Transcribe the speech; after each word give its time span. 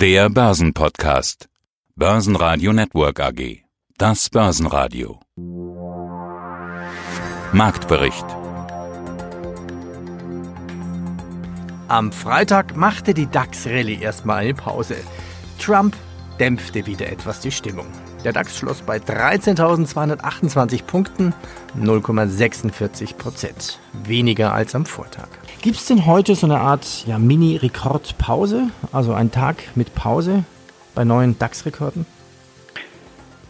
Der 0.00 0.30
Börsenpodcast. 0.30 1.50
Börsenradio 1.94 2.72
Network 2.72 3.20
AG. 3.20 3.64
Das 3.98 4.30
Börsenradio. 4.30 5.20
Marktbericht. 7.52 8.24
Am 11.88 12.12
Freitag 12.12 12.76
machte 12.76 13.12
die 13.12 13.26
DAX-Rallye 13.26 14.00
erstmal 14.00 14.38
eine 14.38 14.54
Pause. 14.54 14.96
Trump 15.58 15.94
dämpfte 16.38 16.86
wieder 16.86 17.12
etwas 17.12 17.40
die 17.40 17.52
Stimmung. 17.52 17.88
Der 18.24 18.32
DAX 18.32 18.56
schloss 18.56 18.80
bei 18.80 18.96
13.228 18.96 20.84
Punkten, 20.84 21.34
0,46 21.78 23.16
Prozent. 23.16 23.78
Weniger 24.04 24.54
als 24.54 24.74
am 24.74 24.86
Vortag. 24.86 25.28
Gibt 25.62 25.76
es 25.76 25.84
denn 25.84 26.06
heute 26.06 26.34
so 26.34 26.46
eine 26.46 26.58
Art 26.58 27.04
ja, 27.06 27.18
Mini-Rekordpause? 27.18 28.70
Also 28.92 29.12
ein 29.12 29.30
Tag 29.30 29.56
mit 29.74 29.94
Pause 29.94 30.44
bei 30.94 31.04
neuen 31.04 31.38
DAX-Rekorden? 31.38 32.06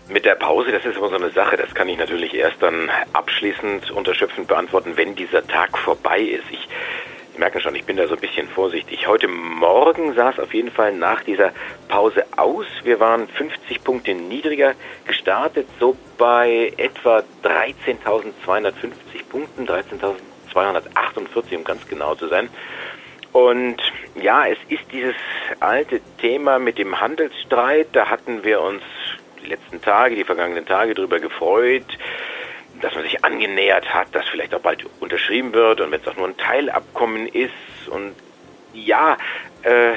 Mit 0.09 0.25
der 0.25 0.35
Pause, 0.35 0.73
das 0.73 0.85
ist 0.85 0.97
aber 0.97 1.11
so 1.11 1.15
eine 1.15 1.31
Sache, 1.31 1.57
das 1.57 1.73
kann 1.73 1.89
ich 1.89 1.97
natürlich 1.97 2.35
erst 2.35 2.61
dann 2.61 2.91
abschließend 3.13 3.93
unterschöpfend 3.93 4.49
beantworten, 4.49 4.95
wenn 4.97 5.15
dieser 5.15 5.47
Tag 5.47 5.79
vorbei 5.79 6.19
ist. 6.19 6.43
Ich 6.51 6.69
merken 7.39 7.61
schon, 7.61 7.77
ich 7.77 7.85
bin 7.85 7.97
da 7.97 8.09
so 8.09 8.15
ein 8.15 8.21
bisschen 8.21 8.49
vorsichtig. 8.49 9.07
Heute 9.07 9.29
Morgen 9.29 10.13
sah 10.15 10.31
es 10.31 10.41
auf 10.41 10.53
jeden 10.53 10.73
Fall 10.73 10.93
nach 10.93 11.23
dieser 11.23 11.53
Pause 11.87 12.25
aus. 12.37 12.67
Wir 12.83 12.99
waren 12.99 13.29
50 13.29 13.85
Punkte 13.85 14.15
niedriger 14.15 14.75
gestartet, 15.07 15.69
so 15.79 15.97
bei 16.19 16.73
etwa 16.77 17.23
13.250 17.45 18.73
Punkten, 19.31 19.65
13.248 20.55 21.57
um 21.57 21.65
ganz 21.65 21.87
genau 21.89 22.15
zu 22.15 22.29
sein. 22.29 22.49
Und 23.33 23.77
ja, 24.21 24.47
es 24.47 24.59
ist 24.69 24.83
dieses 24.93 25.15
alte 25.61 26.01
Thema 26.19 26.59
mit 26.59 26.79
dem 26.79 27.01
Handelsstreit. 27.01 27.89
Da 27.93 28.09
hatten 28.09 28.43
wir 28.43 28.61
uns 28.61 28.83
die 29.43 29.47
letzten 29.49 29.81
Tage, 29.81 30.17
die 30.17 30.25
vergangenen 30.25 30.67
Tage 30.67 30.95
drüber 30.95 31.21
gefreut 31.21 31.87
dass 32.81 32.95
man 32.95 33.05
sich 33.05 33.25
angenähert 33.25 33.93
hat, 33.93 34.15
dass 34.15 34.27
vielleicht 34.29 34.55
auch 34.55 34.61
bald 34.61 34.85
unterschrieben 35.01 35.53
wird 35.53 35.81
und 35.81 35.91
wenn 35.91 36.01
es 36.01 36.09
auch 36.09 36.17
nur 36.17 36.29
ein 36.29 36.37
Teilabkommen 36.37 37.27
ist 37.27 37.89
und 37.89 38.15
ja, 38.73 39.17
äh, 39.63 39.93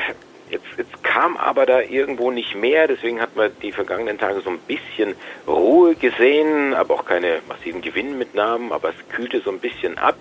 jetzt, 0.49 0.65
jetzt 0.77 1.03
kam 1.03 1.37
aber 1.37 1.65
da 1.65 1.81
irgendwo 1.81 2.31
nicht 2.31 2.55
mehr, 2.55 2.87
deswegen 2.87 3.21
hat 3.21 3.35
man 3.35 3.51
die 3.61 3.71
vergangenen 3.71 4.17
Tage 4.17 4.41
so 4.41 4.49
ein 4.49 4.59
bisschen 4.59 5.15
Ruhe 5.47 5.95
gesehen, 5.95 6.73
aber 6.73 6.95
auch 6.95 7.05
keine 7.05 7.41
massiven 7.47 7.81
Gewinnmitnahmen, 7.81 8.71
aber 8.71 8.89
es 8.89 9.09
kühlte 9.09 9.41
so 9.41 9.51
ein 9.51 9.59
bisschen 9.59 9.97
ab. 9.97 10.15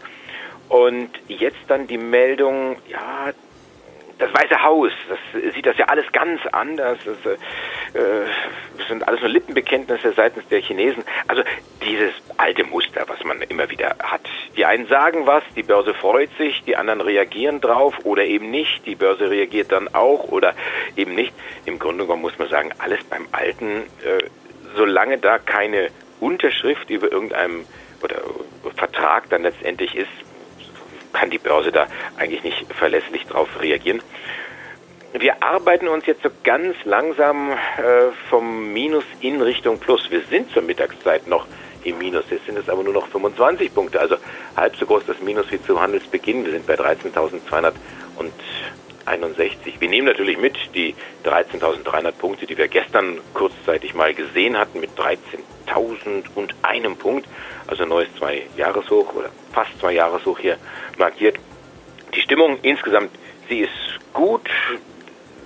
Und 0.68 1.10
jetzt 1.28 1.58
dann 1.68 1.86
die 1.86 1.98
Meldung, 1.98 2.76
ja, 2.88 3.32
das 4.22 4.32
Weiße 4.32 4.62
Haus, 4.62 4.92
das 5.08 5.54
sieht 5.54 5.66
das 5.66 5.76
ja 5.78 5.86
alles 5.86 6.10
ganz 6.12 6.40
anders. 6.52 6.98
Das, 7.04 7.16
äh, 7.26 7.36
das 8.78 8.88
sind 8.88 9.06
alles 9.06 9.20
nur 9.20 9.30
Lippenbekenntnisse 9.30 10.12
seitens 10.12 10.46
der 10.48 10.60
Chinesen. 10.60 11.02
Also 11.26 11.42
dieses 11.84 12.12
alte 12.36 12.64
Muster, 12.64 13.04
was 13.08 13.22
man 13.24 13.42
immer 13.42 13.68
wieder 13.68 13.96
hat. 14.02 14.22
Die 14.56 14.64
einen 14.64 14.86
sagen 14.86 15.26
was, 15.26 15.42
die 15.56 15.64
Börse 15.64 15.92
freut 15.94 16.30
sich, 16.38 16.62
die 16.64 16.76
anderen 16.76 17.00
reagieren 17.00 17.60
drauf 17.60 17.94
oder 18.04 18.24
eben 18.24 18.50
nicht. 18.50 18.86
Die 18.86 18.94
Börse 18.94 19.28
reagiert 19.28 19.72
dann 19.72 19.92
auch 19.92 20.24
oder 20.30 20.54
eben 20.96 21.14
nicht. 21.14 21.32
Im 21.64 21.80
Grunde 21.80 22.04
genommen 22.04 22.22
muss 22.22 22.38
man 22.38 22.48
sagen, 22.48 22.70
alles 22.78 23.02
beim 23.04 23.26
Alten, 23.32 23.82
äh, 24.04 24.24
solange 24.76 25.18
da 25.18 25.38
keine 25.38 25.88
Unterschrift 26.20 26.90
über 26.90 27.10
irgendeinem 27.10 27.66
oder 28.02 28.16
Vertrag 28.76 29.28
dann 29.30 29.42
letztendlich 29.42 29.96
ist, 29.96 30.10
kann 31.12 31.30
die 31.30 31.38
Börse 31.38 31.72
da 31.72 31.86
eigentlich 32.16 32.42
nicht 32.42 32.72
verlässlich 32.72 33.24
darauf 33.26 33.48
reagieren. 33.60 34.00
Wir 35.12 35.42
arbeiten 35.42 35.88
uns 35.88 36.06
jetzt 36.06 36.22
so 36.22 36.30
ganz 36.42 36.74
langsam 36.84 37.50
äh, 37.50 37.56
vom 38.30 38.72
Minus 38.72 39.04
in 39.20 39.42
Richtung 39.42 39.78
Plus. 39.78 40.10
Wir 40.10 40.22
sind 40.22 40.50
zur 40.52 40.62
Mittagszeit 40.62 41.26
noch 41.26 41.46
im 41.84 41.98
Minus. 41.98 42.24
Jetzt 42.30 42.46
sind 42.46 42.56
es 42.56 42.68
aber 42.68 42.82
nur 42.82 42.94
noch 42.94 43.08
25 43.08 43.74
Punkte, 43.74 44.00
also 44.00 44.16
halb 44.56 44.74
so 44.76 44.86
groß 44.86 45.04
das 45.06 45.20
Minus 45.20 45.50
wie 45.52 45.62
zu 45.62 45.80
Handelsbeginn. 45.80 46.44
Wir 46.46 46.52
sind 46.52 46.66
bei 46.66 46.76
13.261. 49.06 49.80
Wir 49.80 49.88
nehmen 49.88 50.06
natürlich 50.06 50.38
mit 50.38 50.56
die 50.74 50.94
13.300 51.24 52.12
Punkte, 52.12 52.46
die 52.46 52.56
wir 52.56 52.68
gestern 52.68 53.18
kurzzeitig 53.34 53.94
mal 53.94 54.14
gesehen 54.14 54.58
hatten, 54.58 54.80
mit 54.80 54.90
13.000 54.98 56.24
und 56.34 56.54
einem 56.62 56.96
Punkt, 56.96 57.26
also 57.66 57.84
neues 57.84 58.08
Zwei-Jahreshoch 58.18 59.14
oder 59.14 59.30
fast 59.52 59.78
Zwei-Jahreshoch 59.80 60.38
hier 60.38 60.58
markiert. 60.98 61.36
Die 62.14 62.20
Stimmung 62.20 62.58
insgesamt, 62.62 63.10
sie 63.48 63.60
ist 63.60 63.70
gut. 64.12 64.48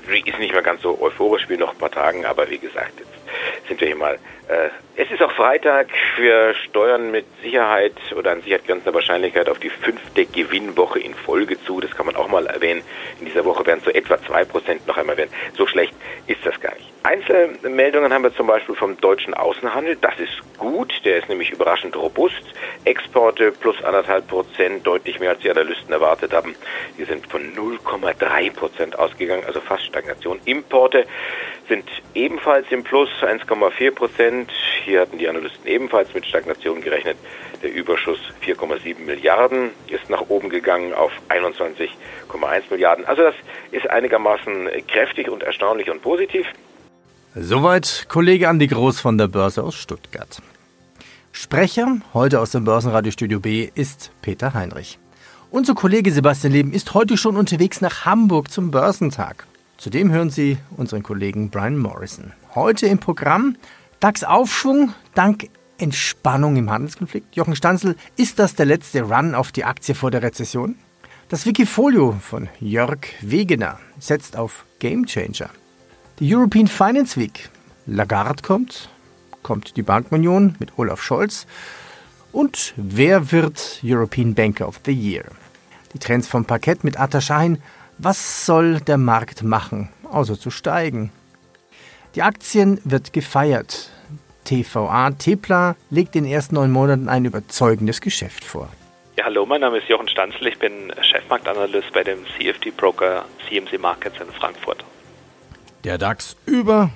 Sie 0.08 0.20
ist 0.20 0.38
nicht 0.38 0.52
mehr 0.52 0.62
ganz 0.62 0.82
so 0.82 1.00
euphorisch 1.00 1.48
wie 1.48 1.56
noch 1.56 1.72
ein 1.72 1.78
paar 1.78 1.90
Tagen, 1.90 2.24
aber 2.24 2.48
wie 2.48 2.58
gesagt, 2.58 2.92
jetzt 2.98 3.15
sind 3.68 3.80
wir 3.80 3.88
hier 3.88 3.96
mal 3.96 4.18
äh, 4.48 4.68
es 4.98 5.10
ist 5.10 5.20
auch 5.22 5.32
Freitag. 5.32 5.88
Wir 6.16 6.54
steuern 6.54 7.10
mit 7.10 7.26
Sicherheit 7.42 7.94
oder 8.16 8.30
an 8.30 8.42
Sicherheit 8.42 8.66
grenzender 8.66 8.94
Wahrscheinlichkeit 8.94 9.48
auf 9.48 9.58
die 9.58 9.68
fünfte 9.68 10.24
Gewinnwoche 10.24 11.00
in 11.00 11.14
Folge 11.14 11.60
zu. 11.64 11.80
Das 11.80 11.90
kann 11.90 12.06
man 12.06 12.16
auch 12.16 12.28
mal 12.28 12.46
erwähnen. 12.46 12.82
In 13.20 13.26
dieser 13.26 13.44
Woche 13.44 13.66
werden 13.66 13.82
so 13.84 13.90
etwa 13.90 14.18
zwei 14.22 14.44
Prozent 14.44 14.86
noch 14.86 14.96
einmal 14.96 15.16
werden. 15.16 15.30
So 15.56 15.66
schlecht 15.66 15.92
ist 16.28 16.46
das 16.46 16.58
gar 16.60 16.74
nicht. 16.74 16.86
Einzelmeldungen 17.02 18.12
haben 18.12 18.22
wir 18.22 18.34
zum 18.34 18.46
Beispiel 18.46 18.74
vom 18.74 18.96
deutschen 18.98 19.34
Außenhandel. 19.34 19.96
Das 20.00 20.18
ist 20.18 20.40
gut. 20.56 20.92
Der 21.04 21.18
ist 21.18 21.28
nämlich 21.28 21.50
überraschend 21.50 21.96
robust. 21.96 22.42
Exporte 22.84 23.52
plus 23.52 23.82
anderthalb 23.84 24.28
Prozent, 24.28 24.86
deutlich 24.86 25.20
mehr 25.20 25.30
als 25.30 25.40
die 25.40 25.50
Analysten 25.50 25.92
erwartet 25.92 26.32
haben. 26.32 26.54
Die 26.96 27.04
sind 27.04 27.26
von 27.26 27.42
0,3 27.54 28.52
Prozent 28.52 28.98
ausgegangen, 28.98 29.44
also 29.44 29.60
fast 29.60 29.84
Stagnation. 29.84 30.40
Importe 30.44 31.04
sind 31.68 31.84
ebenfalls 32.14 32.66
im 32.70 32.84
Plus 32.84 33.08
1,4 33.20 33.90
Prozent. 33.92 34.50
Hier 34.84 35.00
hatten 35.00 35.18
die 35.18 35.28
Analysten 35.28 35.66
ebenfalls 35.66 36.12
mit 36.14 36.26
Stagnation 36.26 36.80
gerechnet. 36.80 37.16
Der 37.62 37.72
Überschuss 37.72 38.18
4,7 38.44 39.00
Milliarden 39.04 39.70
ist 39.88 40.08
nach 40.10 40.28
oben 40.28 40.48
gegangen 40.48 40.94
auf 40.94 41.12
21,1 41.28 42.62
Milliarden. 42.70 43.04
Also 43.06 43.22
das 43.22 43.34
ist 43.72 43.88
einigermaßen 43.88 44.68
kräftig 44.88 45.28
und 45.28 45.42
erstaunlich 45.42 45.90
und 45.90 46.02
positiv. 46.02 46.46
Soweit 47.34 48.06
Kollege 48.08 48.48
Andi 48.48 48.66
Groß 48.66 49.00
von 49.00 49.18
der 49.18 49.28
Börse 49.28 49.62
aus 49.62 49.74
Stuttgart. 49.74 50.40
Sprecher 51.32 51.98
heute 52.14 52.40
aus 52.40 52.52
dem 52.52 52.64
Börsenradiostudio 52.64 53.40
B 53.40 53.68
ist 53.74 54.10
Peter 54.22 54.54
Heinrich. 54.54 54.98
Unser 55.50 55.74
Kollege 55.74 56.10
Sebastian 56.10 56.52
Leben 56.52 56.72
ist 56.72 56.94
heute 56.94 57.16
schon 57.16 57.36
unterwegs 57.36 57.80
nach 57.80 58.04
Hamburg 58.04 58.50
zum 58.50 58.70
Börsentag. 58.70 59.46
Zudem 59.78 60.10
hören 60.10 60.30
Sie 60.30 60.56
unseren 60.76 61.02
Kollegen 61.02 61.50
Brian 61.50 61.76
Morrison. 61.76 62.32
Heute 62.54 62.86
im 62.86 62.98
Programm 62.98 63.56
DAX-Aufschwung 64.00 64.94
dank 65.14 65.48
Entspannung 65.76 66.56
im 66.56 66.70
Handelskonflikt. 66.70 67.36
Jochen 67.36 67.56
Stanzel, 67.56 67.96
ist 68.16 68.38
das 68.38 68.54
der 68.54 68.64
letzte 68.64 69.02
Run 69.02 69.34
auf 69.34 69.52
die 69.52 69.64
Aktie 69.64 69.94
vor 69.94 70.10
der 70.10 70.22
Rezession? 70.22 70.76
Das 71.28 71.44
Wikifolio 71.44 72.16
von 72.22 72.48
Jörg 72.58 73.00
Wegener 73.20 73.78
setzt 73.98 74.36
auf 74.36 74.64
Gamechanger. 74.78 75.50
Die 76.20 76.34
European 76.34 76.68
Finance 76.68 77.20
Week. 77.20 77.50
Lagarde 77.84 78.42
kommt, 78.42 78.88
kommt 79.42 79.76
die 79.76 79.82
Bankenunion 79.82 80.56
mit 80.58 80.78
Olaf 80.78 81.02
Scholz. 81.02 81.46
Und 82.32 82.72
wer 82.76 83.30
wird 83.30 83.82
European 83.84 84.34
Banker 84.34 84.68
of 84.68 84.80
the 84.86 84.92
Year? 84.92 85.24
Die 85.92 85.98
Trends 85.98 86.26
vom 86.26 86.46
Parkett 86.46 86.82
mit 86.82 86.98
Atta 86.98 87.20
Shahin 87.20 87.58
was 87.98 88.46
soll 88.46 88.80
der 88.80 88.98
Markt 88.98 89.42
machen, 89.42 89.88
außer 90.10 90.38
zu 90.38 90.50
steigen? 90.50 91.10
Die 92.14 92.22
Aktien 92.22 92.80
wird 92.84 93.12
gefeiert. 93.12 93.90
TVA 94.44 95.10
Tepla 95.10 95.76
legt 95.90 96.16
in 96.16 96.24
den 96.24 96.32
ersten 96.32 96.54
neun 96.54 96.70
Monaten 96.70 97.08
ein 97.08 97.24
überzeugendes 97.24 98.00
Geschäft 98.00 98.44
vor. 98.44 98.68
Ja, 99.18 99.24
hallo, 99.24 99.44
mein 99.46 99.60
Name 99.60 99.78
ist 99.78 99.88
Jochen 99.88 100.08
Stanzl, 100.08 100.46
ich 100.46 100.58
bin 100.58 100.92
Chefmarktanalyst 101.00 101.92
bei 101.92 102.04
dem 102.04 102.18
CFD-Broker 102.36 103.24
CMC 103.48 103.80
Markets 103.80 104.20
in 104.20 104.28
Frankfurt. 104.28 104.84
Der 105.84 105.98
DAX 105.98 106.36
über 106.46 106.90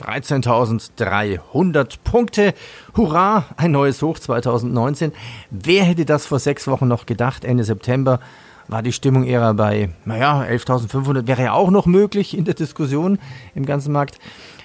13.300 0.00 1.98
Punkte. 2.04 2.54
Hurra, 2.96 3.44
ein 3.56 3.72
neues 3.72 4.02
Hoch 4.02 4.18
2019. 4.18 5.12
Wer 5.50 5.84
hätte 5.84 6.04
das 6.04 6.26
vor 6.26 6.38
sechs 6.38 6.66
Wochen 6.66 6.88
noch 6.88 7.06
gedacht, 7.06 7.44
Ende 7.44 7.64
September? 7.64 8.20
War 8.68 8.82
die 8.82 8.92
Stimmung 8.92 9.24
eher 9.24 9.54
bei, 9.54 9.90
naja, 10.04 10.42
11.500 10.42 11.26
wäre 11.26 11.42
ja 11.42 11.52
auch 11.52 11.70
noch 11.70 11.86
möglich 11.86 12.36
in 12.36 12.44
der 12.44 12.54
Diskussion 12.54 13.18
im 13.54 13.66
ganzen 13.66 13.92
Markt. 13.92 14.18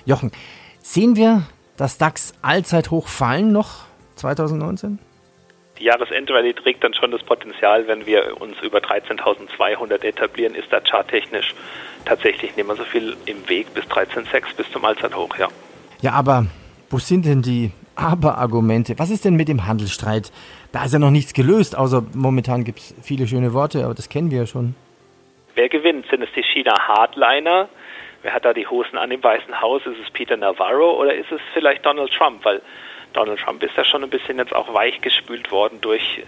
Jochen, 0.05 0.31
sehen 0.81 1.15
wir 1.15 1.43
das 1.77 1.97
DAX 1.97 2.33
Allzeithoch 2.41 3.07
fallen 3.07 3.51
noch 3.51 3.85
2019? 4.15 4.99
Die 5.79 5.85
Jahresendrallye 5.85 6.53
trägt 6.53 6.83
dann 6.83 6.93
schon 6.93 7.09
das 7.09 7.23
Potenzial, 7.23 7.87
wenn 7.87 8.05
wir 8.05 8.39
uns 8.39 8.55
über 8.61 8.79
13.200 8.79 10.03
etablieren, 10.03 10.53
ist 10.53 10.71
da 10.71 10.79
charttechnisch 10.79 11.55
tatsächlich 12.05 12.55
nicht 12.55 12.67
mehr 12.67 12.75
so 12.75 12.83
viel 12.83 13.15
im 13.25 13.47
Weg 13.49 13.73
bis 13.73 13.85
13.6 13.85 14.55
bis 14.55 14.71
zum 14.71 14.85
Allzeithoch, 14.85 15.35
ja. 15.37 15.47
Ja, 16.01 16.13
aber 16.13 16.45
wo 16.89 16.99
sind 16.99 17.25
denn 17.25 17.41
die 17.41 17.71
Aber-Argumente? 17.95 18.97
Was 18.97 19.09
ist 19.09 19.25
denn 19.25 19.35
mit 19.35 19.47
dem 19.47 19.67
Handelsstreit? 19.67 20.31
Da 20.71 20.85
ist 20.85 20.93
ja 20.93 20.99
noch 20.99 21.11
nichts 21.11 21.33
gelöst, 21.33 21.77
außer 21.77 22.03
momentan 22.13 22.63
gibt 22.63 22.79
es 22.79 22.95
viele 23.01 23.27
schöne 23.27 23.53
Worte, 23.53 23.83
aber 23.83 23.93
das 23.93 24.09
kennen 24.09 24.31
wir 24.31 24.39
ja 24.39 24.45
schon. 24.45 24.75
Wer 25.55 25.69
gewinnt? 25.69 26.05
Sind 26.09 26.23
es 26.23 26.29
die 26.35 26.43
China 26.43 26.73
Hardliner? 26.87 27.67
wer 28.21 28.33
hat 28.33 28.45
da 28.45 28.53
die 28.53 28.67
Hosen 28.67 28.97
an 28.97 29.11
im 29.11 29.23
Weißen 29.23 29.61
Haus? 29.61 29.85
Ist 29.85 29.99
es 30.03 30.11
Peter 30.11 30.37
Navarro 30.37 30.99
oder 30.99 31.13
ist 31.13 31.31
es 31.31 31.41
vielleicht 31.53 31.85
Donald 31.85 32.11
Trump? 32.11 32.43
Weil 32.45 32.61
Donald 33.13 33.39
Trump 33.39 33.61
ist 33.63 33.75
ja 33.75 33.83
schon 33.83 34.03
ein 34.03 34.09
bisschen 34.09 34.37
jetzt 34.37 34.55
auch 34.55 34.73
weichgespült 34.73 35.51
worden 35.51 35.79
durch 35.81 36.23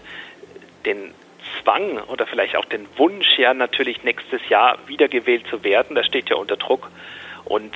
den 0.85 1.13
Zwang 1.61 1.99
oder 2.07 2.25
vielleicht 2.25 2.55
auch 2.55 2.65
den 2.65 2.87
Wunsch, 2.97 3.37
ja 3.37 3.53
natürlich 3.53 4.03
nächstes 4.03 4.41
Jahr 4.49 4.77
wiedergewählt 4.87 5.45
zu 5.47 5.63
werden. 5.63 5.95
Das 5.95 6.05
steht 6.05 6.29
ja 6.29 6.35
unter 6.35 6.57
Druck. 6.57 6.89
Und 7.45 7.73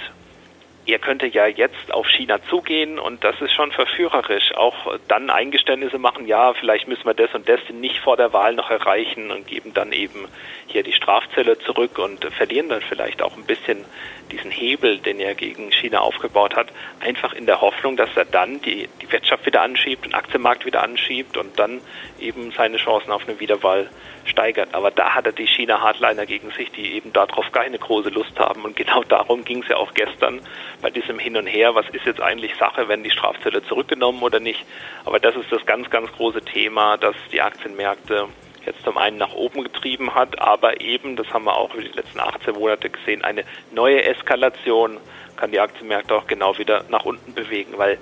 ihr 0.88 1.00
könnte 1.00 1.28
ja 1.28 1.48
jetzt 1.48 1.92
auf 1.92 2.07
China 2.07 2.39
zugehen 2.50 2.98
und 2.98 3.24
das 3.24 3.39
ist 3.42 3.51
schon 3.51 3.74
verführerisch. 3.74 4.56
Auch 4.56 4.98
dann 5.10 5.30
Eingeständnisse 5.30 5.98
machen, 5.98 6.25
ja, 6.28 6.54
vielleicht 6.54 6.88
müssen 6.88 7.06
wir 7.06 7.13
das 7.13 7.34
und 7.36 7.48
das 7.48 7.60
nicht 7.74 8.00
vor 8.00 8.16
der 8.16 8.31
Wahl 8.31 8.54
noch 8.54 8.72
erreichen 8.72 9.30
und 9.30 9.45
geben 9.45 9.74
dann 9.74 9.92
eben 9.92 10.28
hier 10.68 10.84
die 10.84 10.94
Strafzelle 10.94 11.60
zurück 11.60 12.00
und 12.00 12.24
verlieren 12.34 12.69
dann 12.69 12.81
vielleicht 12.81 13.22
auch 13.22 13.36
ein 13.36 13.45
bisschen 13.45 13.84
diesen 14.31 14.50
Hebel, 14.50 15.00
den 15.00 15.19
er 15.19 15.36
gegen 15.36 15.72
China 15.72 16.00
aufgebaut 16.00 16.56
hat, 16.56 16.68
einfach 17.01 17.33
in 17.33 17.45
der 17.45 17.60
Hoffnung, 17.60 17.98
dass 17.98 18.10
er 18.16 18.25
dann 18.25 18.62
die, 18.62 18.88
die 19.01 19.12
Wirtschaft 19.12 19.45
wieder 19.45 19.62
anschiebt, 19.62 20.06
den 20.06 20.13
Aktienmarkt 20.13 20.66
wieder 20.66 20.83
anschiebt 20.83 21.36
und 21.36 21.60
dann 21.60 21.81
eben 22.19 22.51
seine 22.51 22.78
Chancen 22.78 23.12
auf 23.12 23.28
eine 23.28 23.40
Wiederwahl 23.42 23.90
steigert. 24.27 24.74
Aber 24.74 24.91
da 24.91 25.15
hat 25.15 25.25
er 25.25 25.31
die 25.31 25.47
China-Hardliner 25.47 26.25
gegen 26.25 26.51
sich, 26.51 26.71
die 26.71 26.94
eben 26.94 27.13
darauf 27.13 27.51
keine 27.51 27.79
große 27.79 28.09
Lust 28.09 28.38
haben. 28.39 28.63
Und 28.63 28.75
genau 28.75 29.03
darum 29.03 29.44
ging 29.44 29.63
es 29.63 29.69
ja 29.69 29.77
auch 29.77 29.94
gestern 29.94 30.41
bei 30.81 30.89
diesem 30.89 31.19
Hin 31.19 31.38
und 31.38 31.47
Her. 31.47 31.75
Was 31.75 31.89
ist 31.89 32.06
jetzt 32.06 32.21
eigentlich 32.21 32.56
Sache, 32.56 32.88
wenn 32.88 33.03
die 33.03 33.12
Strafzölle 33.12 33.63
zurückgenommen 33.63 34.21
oder 34.21 34.39
nicht? 34.39 34.65
Aber 35.06 35.19
das 35.19 35.35
ist 35.35 35.51
das 35.51 35.65
ganz, 35.65 35.89
ganz 35.89 36.12
große 36.13 36.41
Thema, 36.41 36.97
dass 36.97 37.15
die 37.31 37.41
Aktienmärkte 37.41 38.27
jetzt 38.65 38.83
zum 38.83 38.97
einen 38.97 39.18
nach 39.18 39.33
oben 39.33 39.63
getrieben 39.63 40.13
hat, 40.13 40.39
aber 40.39 40.81
eben, 40.81 41.15
das 41.15 41.27
haben 41.33 41.45
wir 41.45 41.56
auch 41.56 41.73
über 41.73 41.83
die 41.83 41.95
letzten 41.95 42.19
18 42.19 42.53
Monate 42.53 42.89
gesehen, 42.89 43.23
eine 43.23 43.45
neue 43.71 44.03
Eskalation 44.03 44.97
kann 45.38 45.51
die 45.51 45.59
Aktienmärkte 45.59 46.13
auch 46.13 46.27
genau 46.27 46.57
wieder 46.57 46.83
nach 46.89 47.06
unten 47.06 47.33
bewegen, 47.33 47.77
weil 47.77 47.97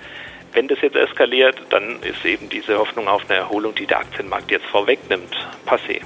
wenn 0.53 0.67
das 0.67 0.81
jetzt 0.81 0.95
eskaliert, 0.95 1.57
dann 1.69 2.01
ist 2.01 2.25
eben 2.25 2.49
diese 2.49 2.79
Hoffnung 2.79 3.07
auf 3.07 3.29
eine 3.29 3.39
Erholung, 3.39 3.75
die 3.75 3.85
der 3.85 3.99
Aktienmarkt 3.99 4.49
jetzt 4.51 4.65
vorwegnimmt, 4.65 5.35
passé. 5.65 6.01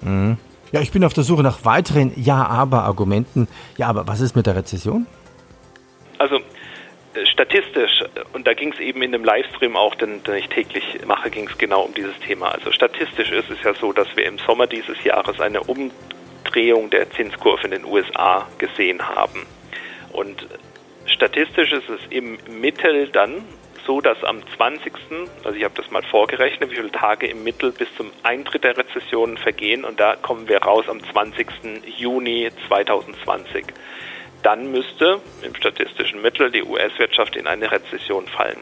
Mhm. 0.00 0.38
Ja, 0.72 0.80
ich 0.80 0.92
bin 0.92 1.02
auf 1.04 1.14
der 1.14 1.24
Suche 1.24 1.42
nach 1.42 1.64
weiteren 1.64 2.12
Ja-Aber-Argumenten. 2.16 3.48
Ja, 3.78 3.88
aber 3.88 4.06
was 4.06 4.20
ist 4.20 4.36
mit 4.36 4.46
der 4.46 4.56
Rezession? 4.56 5.06
Also 6.18 6.40
statistisch, 7.24 8.04
und 8.32 8.46
da 8.46 8.52
ging 8.52 8.72
es 8.72 8.80
eben 8.80 9.02
in 9.02 9.12
dem 9.12 9.24
Livestream 9.24 9.76
auch, 9.76 9.94
den, 9.94 10.22
den 10.24 10.34
ich 10.34 10.48
täglich 10.48 10.84
mache, 11.06 11.30
ging 11.30 11.48
es 11.48 11.56
genau 11.56 11.82
um 11.82 11.94
dieses 11.94 12.18
Thema. 12.20 12.48
Also 12.48 12.70
statistisch 12.70 13.30
ist 13.30 13.50
es 13.50 13.62
ja 13.62 13.74
so, 13.74 13.92
dass 13.92 14.08
wir 14.14 14.26
im 14.26 14.38
Sommer 14.38 14.66
dieses 14.66 15.02
Jahres 15.04 15.40
eine 15.40 15.62
Umdrehung 15.62 16.90
der 16.90 17.10
Zinskurve 17.10 17.64
in 17.64 17.70
den 17.70 17.84
USA 17.84 18.46
gesehen 18.58 19.00
haben. 19.08 19.46
Und 20.12 20.46
statistisch 21.06 21.72
ist 21.72 21.88
es 21.88 22.00
im 22.10 22.38
Mittel 22.60 23.08
dann 23.08 23.42
so, 23.88 24.00
dass 24.00 24.22
am 24.22 24.42
20., 24.56 24.92
also 25.42 25.56
ich 25.56 25.64
habe 25.64 25.74
das 25.74 25.90
mal 25.90 26.02
vorgerechnet, 26.02 26.70
wie 26.70 26.76
viele 26.76 26.92
Tage 26.92 27.26
im 27.26 27.42
Mittel 27.42 27.72
bis 27.72 27.88
zum 27.96 28.12
Eintritt 28.22 28.62
der 28.62 28.76
Rezession 28.76 29.38
vergehen 29.38 29.84
und 29.84 29.98
da 29.98 30.14
kommen 30.14 30.46
wir 30.46 30.62
raus 30.62 30.84
am 30.88 31.00
20. 31.02 31.48
Juni 31.96 32.50
2020 32.68 33.64
dann 34.42 34.70
müsste 34.70 35.20
im 35.42 35.54
statistischen 35.54 36.22
Mittel 36.22 36.50
die 36.50 36.62
US-Wirtschaft 36.62 37.36
in 37.36 37.46
eine 37.46 37.70
Rezession 37.70 38.26
fallen. 38.28 38.58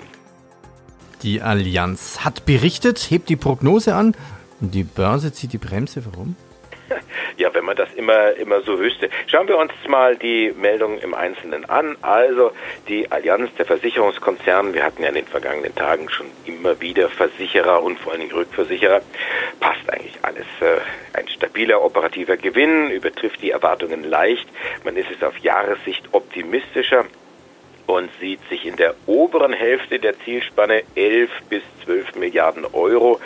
Die 1.23 1.43
Allianz 1.43 2.20
hat 2.25 2.46
berichtet, 2.46 3.11
hebt 3.11 3.28
die 3.28 3.37
Prognose 3.37 3.94
an 3.94 4.14
und 4.61 4.75
die 4.75 4.84
Börse 4.84 5.32
zieht 5.32 5.52
die 5.52 5.58
Bremse. 5.58 6.05
Warum? 6.06 6.37
Ja, 7.36 7.52
wenn 7.52 7.64
man 7.64 7.76
das 7.76 7.92
immer, 7.94 8.32
immer 8.32 8.62
so 8.62 8.78
wüsste. 8.78 9.10
Schauen 9.26 9.46
wir 9.46 9.58
uns 9.58 9.72
mal 9.88 10.16
die 10.16 10.52
Meldung 10.56 10.98
im 10.98 11.12
Einzelnen 11.12 11.68
an. 11.68 11.96
Also 12.00 12.52
die 12.88 13.10
Allianz 13.12 13.54
der 13.56 13.66
Versicherungskonzerne, 13.66 14.72
wir 14.72 14.82
hatten 14.82 15.02
ja 15.02 15.10
in 15.10 15.16
den 15.16 15.26
vergangenen 15.26 15.74
Tagen 15.74 16.08
schon 16.08 16.26
immer 16.46 16.80
wieder 16.80 17.10
Versicherer 17.10 17.82
und 17.82 17.98
vor 17.98 18.12
allen 18.12 18.22
Dingen 18.22 18.32
Rückversicherer, 18.32 19.02
passt 19.60 19.90
eigentlich 19.90 20.16
alles. 20.22 20.46
Äh, 20.60 20.80
ein 21.12 21.28
stabiler 21.28 21.82
operativer 21.82 22.38
Gewinn 22.38 22.90
übertrifft 22.90 23.42
die 23.42 23.50
Erwartungen 23.50 24.02
leicht. 24.04 24.48
Man 24.84 24.96
ist 24.96 25.10
es 25.10 25.22
auf 25.22 25.36
Jahressicht 25.38 26.08
optimistischer 26.12 27.04
und 27.86 28.10
sieht 28.20 28.40
sich 28.48 28.66
in 28.66 28.76
der 28.76 28.94
oberen 29.06 29.52
Hälfte 29.52 29.98
der 29.98 30.18
Zielspanne 30.20 30.82
11 30.94 31.30
bis 31.48 31.62
12 31.84 32.16
Milliarden 32.16 32.64
Euro. 32.72 33.20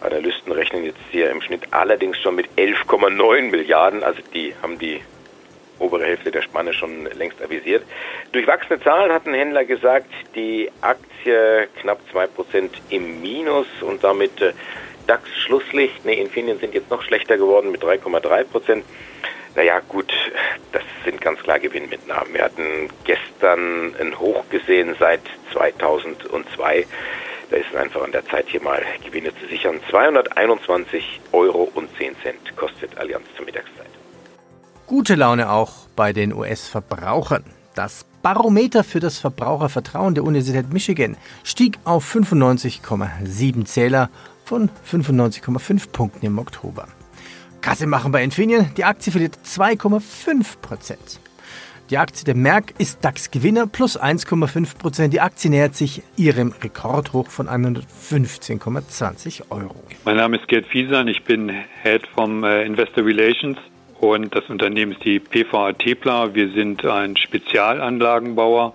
Analysten 0.00 0.52
rechnen 0.52 0.84
jetzt 0.84 1.00
hier 1.10 1.30
im 1.30 1.42
Schnitt 1.42 1.62
allerdings 1.72 2.18
schon 2.18 2.34
mit 2.34 2.48
11,9 2.56 3.50
Milliarden, 3.50 4.02
also 4.02 4.20
die 4.34 4.54
haben 4.62 4.78
die 4.78 5.00
obere 5.78 6.04
Hälfte 6.04 6.30
der 6.30 6.42
Spanne 6.42 6.72
schon 6.72 7.06
längst 7.16 7.40
avisiert. 7.42 7.84
Durchwachsene 8.32 8.80
Zahlen 8.80 9.12
hatten 9.12 9.32
Händler 9.32 9.64
gesagt, 9.64 10.10
die 10.34 10.70
Aktie 10.80 11.68
knapp 11.80 12.00
2% 12.12 12.70
im 12.90 13.20
Minus 13.20 13.66
und 13.80 14.02
damit 14.02 14.40
äh, 14.40 14.52
DAX-Schlusslicht. 15.06 16.04
Ne, 16.04 16.14
Infineon 16.14 16.58
sind 16.58 16.74
jetzt 16.74 16.90
noch 16.90 17.02
schlechter 17.02 17.36
geworden 17.36 17.70
mit 17.70 17.82
3,3%. 17.82 18.82
Naja, 19.54 19.80
gut, 19.88 20.12
das 20.72 20.82
sind 21.04 21.20
ganz 21.20 21.40
klar 21.40 21.58
Gewinnmitnahmen. 21.58 22.34
Wir 22.34 22.44
hatten 22.44 22.90
gestern 23.04 23.94
ein 23.98 24.18
Hoch 24.18 24.44
gesehen 24.50 24.94
seit 24.98 25.22
2002. 25.52 26.86
Da 27.50 27.56
ist 27.56 27.66
es 27.70 27.76
einfach 27.76 28.02
an 28.02 28.12
der 28.12 28.26
Zeit, 28.26 28.46
hier 28.48 28.62
mal 28.62 28.82
Gewinne 29.04 29.30
zu 29.40 29.46
sichern. 29.48 29.80
221 29.90 31.20
Euro 31.32 31.70
und 31.74 31.88
10 31.96 32.14
Cent 32.22 32.56
kostet 32.56 32.96
Allianz 32.98 33.24
zur 33.36 33.46
Mittagszeit. 33.46 33.86
Gute 34.86 35.14
Laune 35.14 35.50
auch 35.50 35.86
bei 35.96 36.12
den 36.12 36.32
US-Verbrauchern. 36.32 37.44
Das 37.74 38.04
Barometer 38.22 38.84
für 38.84 39.00
das 39.00 39.18
Verbrauchervertrauen 39.18 40.14
der 40.14 40.24
Universität 40.24 40.72
Michigan 40.72 41.16
stieg 41.44 41.78
auf 41.84 42.04
95,7 42.14 43.64
Zähler 43.64 44.10
von 44.44 44.70
95,5 44.90 45.90
Punkten 45.92 46.26
im 46.26 46.38
Oktober. 46.38 46.88
Kasse 47.60 47.86
machen 47.86 48.12
bei 48.12 48.22
Infineon, 48.22 48.70
die 48.76 48.84
Aktie 48.84 49.12
verliert 49.12 49.38
2,5 49.44 50.58
Prozent. 50.60 51.20
Die 51.90 51.96
Aktie 51.96 52.26
der 52.26 52.34
Merck 52.34 52.74
ist 52.76 53.02
DAX-Gewinner 53.02 53.66
plus 53.66 53.98
1,5 53.98 54.76
Prozent. 54.76 55.14
Die 55.14 55.22
Aktie 55.22 55.48
nähert 55.48 55.74
sich 55.74 56.02
ihrem 56.18 56.52
Rekordhoch 56.62 57.28
von 57.30 57.48
115,20 57.48 59.44
Euro. 59.48 59.74
Mein 60.04 60.16
Name 60.16 60.36
ist 60.36 60.48
Gerd 60.48 60.66
Fiesan, 60.66 61.08
ich 61.08 61.24
bin 61.24 61.50
Head 61.82 62.06
vom 62.08 62.44
äh, 62.44 62.64
Investor 62.64 63.06
Relations 63.06 63.56
und 64.00 64.34
das 64.34 64.44
Unternehmen 64.50 64.92
ist 64.92 65.02
die 65.02 65.18
PVA 65.18 65.72
Tepla. 65.72 66.34
Wir 66.34 66.50
sind 66.52 66.84
ein 66.84 67.16
Spezialanlagenbauer, 67.16 68.74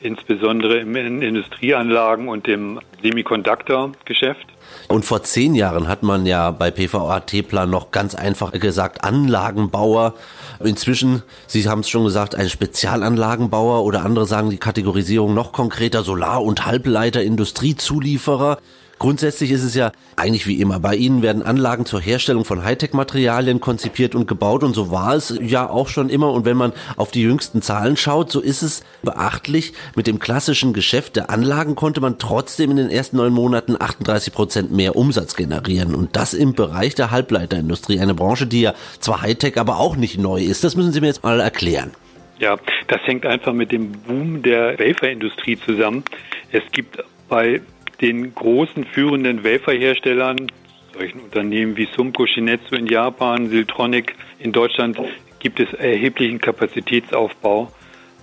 insbesondere 0.00 0.78
im 0.78 0.94
Industrieanlagen 0.94 2.28
und 2.28 2.46
im 2.48 2.80
Semiconductor-Geschäft. 3.02 4.46
Und 4.88 5.04
vor 5.04 5.22
zehn 5.22 5.54
Jahren 5.54 5.88
hat 5.88 6.02
man 6.02 6.26
ja 6.26 6.50
bei 6.50 6.70
PVA 6.70 7.20
Tepla 7.20 7.66
noch 7.66 7.90
ganz 7.90 8.14
einfach 8.14 8.52
gesagt 8.52 9.04
Anlagenbauer. 9.04 10.14
Inzwischen, 10.62 11.22
Sie 11.46 11.68
haben 11.68 11.80
es 11.80 11.88
schon 11.88 12.04
gesagt, 12.04 12.34
ein 12.34 12.48
Spezialanlagenbauer 12.48 13.84
oder 13.84 14.04
andere 14.04 14.26
sagen 14.26 14.50
die 14.50 14.58
Kategorisierung 14.58 15.34
noch 15.34 15.52
konkreter 15.52 16.02
Solar- 16.02 16.42
und 16.42 16.66
Halbleiter 16.66 17.22
Industriezulieferer. 17.22 18.58
Grundsätzlich 18.98 19.50
ist 19.50 19.62
es 19.62 19.74
ja 19.74 19.92
eigentlich 20.16 20.46
wie 20.46 20.58
immer. 20.58 20.80
Bei 20.80 20.94
Ihnen 20.94 21.20
werden 21.20 21.42
Anlagen 21.42 21.84
zur 21.84 22.00
Herstellung 22.00 22.46
von 22.46 22.64
Hightech-Materialien 22.64 23.60
konzipiert 23.60 24.14
und 24.14 24.26
gebaut 24.26 24.64
und 24.64 24.74
so 24.74 24.90
war 24.90 25.14
es 25.14 25.38
ja 25.42 25.68
auch 25.68 25.88
schon 25.88 26.08
immer. 26.08 26.32
Und 26.32 26.46
wenn 26.46 26.56
man 26.56 26.72
auf 26.96 27.10
die 27.10 27.20
jüngsten 27.20 27.60
Zahlen 27.60 27.98
schaut, 27.98 28.32
so 28.32 28.40
ist 28.40 28.62
es 28.62 28.82
beachtlich. 29.02 29.74
Mit 29.96 30.06
dem 30.06 30.18
klassischen 30.18 30.72
Geschäft 30.72 31.16
der 31.16 31.28
Anlagen 31.28 31.74
konnte 31.74 32.00
man 32.00 32.18
trotzdem 32.18 32.70
in 32.70 32.78
den 32.78 32.88
ersten 32.88 33.18
neun 33.18 33.34
Monaten 33.34 33.76
38 33.78 34.32
Prozent 34.32 34.72
mehr 34.72 34.96
Umsatz 34.96 35.36
generieren. 35.36 35.94
Und 35.94 36.16
das 36.16 36.32
im 36.32 36.54
Bereich 36.54 36.94
der 36.94 37.10
Halbleiterindustrie. 37.10 38.00
Eine 38.00 38.14
Branche, 38.14 38.46
die 38.46 38.62
ja 38.62 38.74
zwar 39.00 39.20
Hightech, 39.20 39.58
aber 39.58 39.78
auch 39.78 39.96
nicht 39.96 40.18
neu 40.18 40.40
ist. 40.40 40.64
Das 40.64 40.74
müssen 40.74 40.92
Sie 40.92 41.02
mir 41.02 41.08
jetzt 41.08 41.22
mal 41.22 41.40
erklären. 41.40 41.90
Ja, 42.38 42.56
das 42.88 43.00
hängt 43.04 43.26
einfach 43.26 43.52
mit 43.52 43.72
dem 43.72 43.92
Boom 43.92 44.42
der 44.42 44.78
Waferindustrie 44.78 45.58
zusammen. 45.58 46.02
Es 46.50 46.62
gibt 46.72 46.98
bei 47.28 47.60
den 48.00 48.34
großen 48.34 48.84
führenden 48.84 49.44
Waferherstellern, 49.44 50.46
solchen 50.92 51.20
Unternehmen 51.20 51.76
wie 51.76 51.88
Sumco 51.94 52.26
Shinetsu 52.26 52.74
in 52.74 52.86
Japan, 52.86 53.48
Siltronic 53.48 54.14
in 54.38 54.52
Deutschland, 54.52 54.98
gibt 55.38 55.60
es 55.60 55.72
erheblichen 55.74 56.40
Kapazitätsaufbau, 56.40 57.70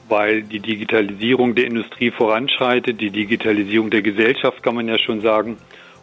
weil 0.10 0.44
die 0.44 0.60
Digitalisierung 0.60 1.56
der 1.56 1.65
Industrie 1.65 2.12
voranschreitet, 2.12 3.00
die 3.00 3.10
Digitalisierung 3.10 3.89
der 3.89 4.01
Gesellschaft 4.01 4.62
kann 4.62 4.75
man 4.75 4.88
ja 4.88 5.00
schon 5.00 5.22
sagen. 5.22 5.58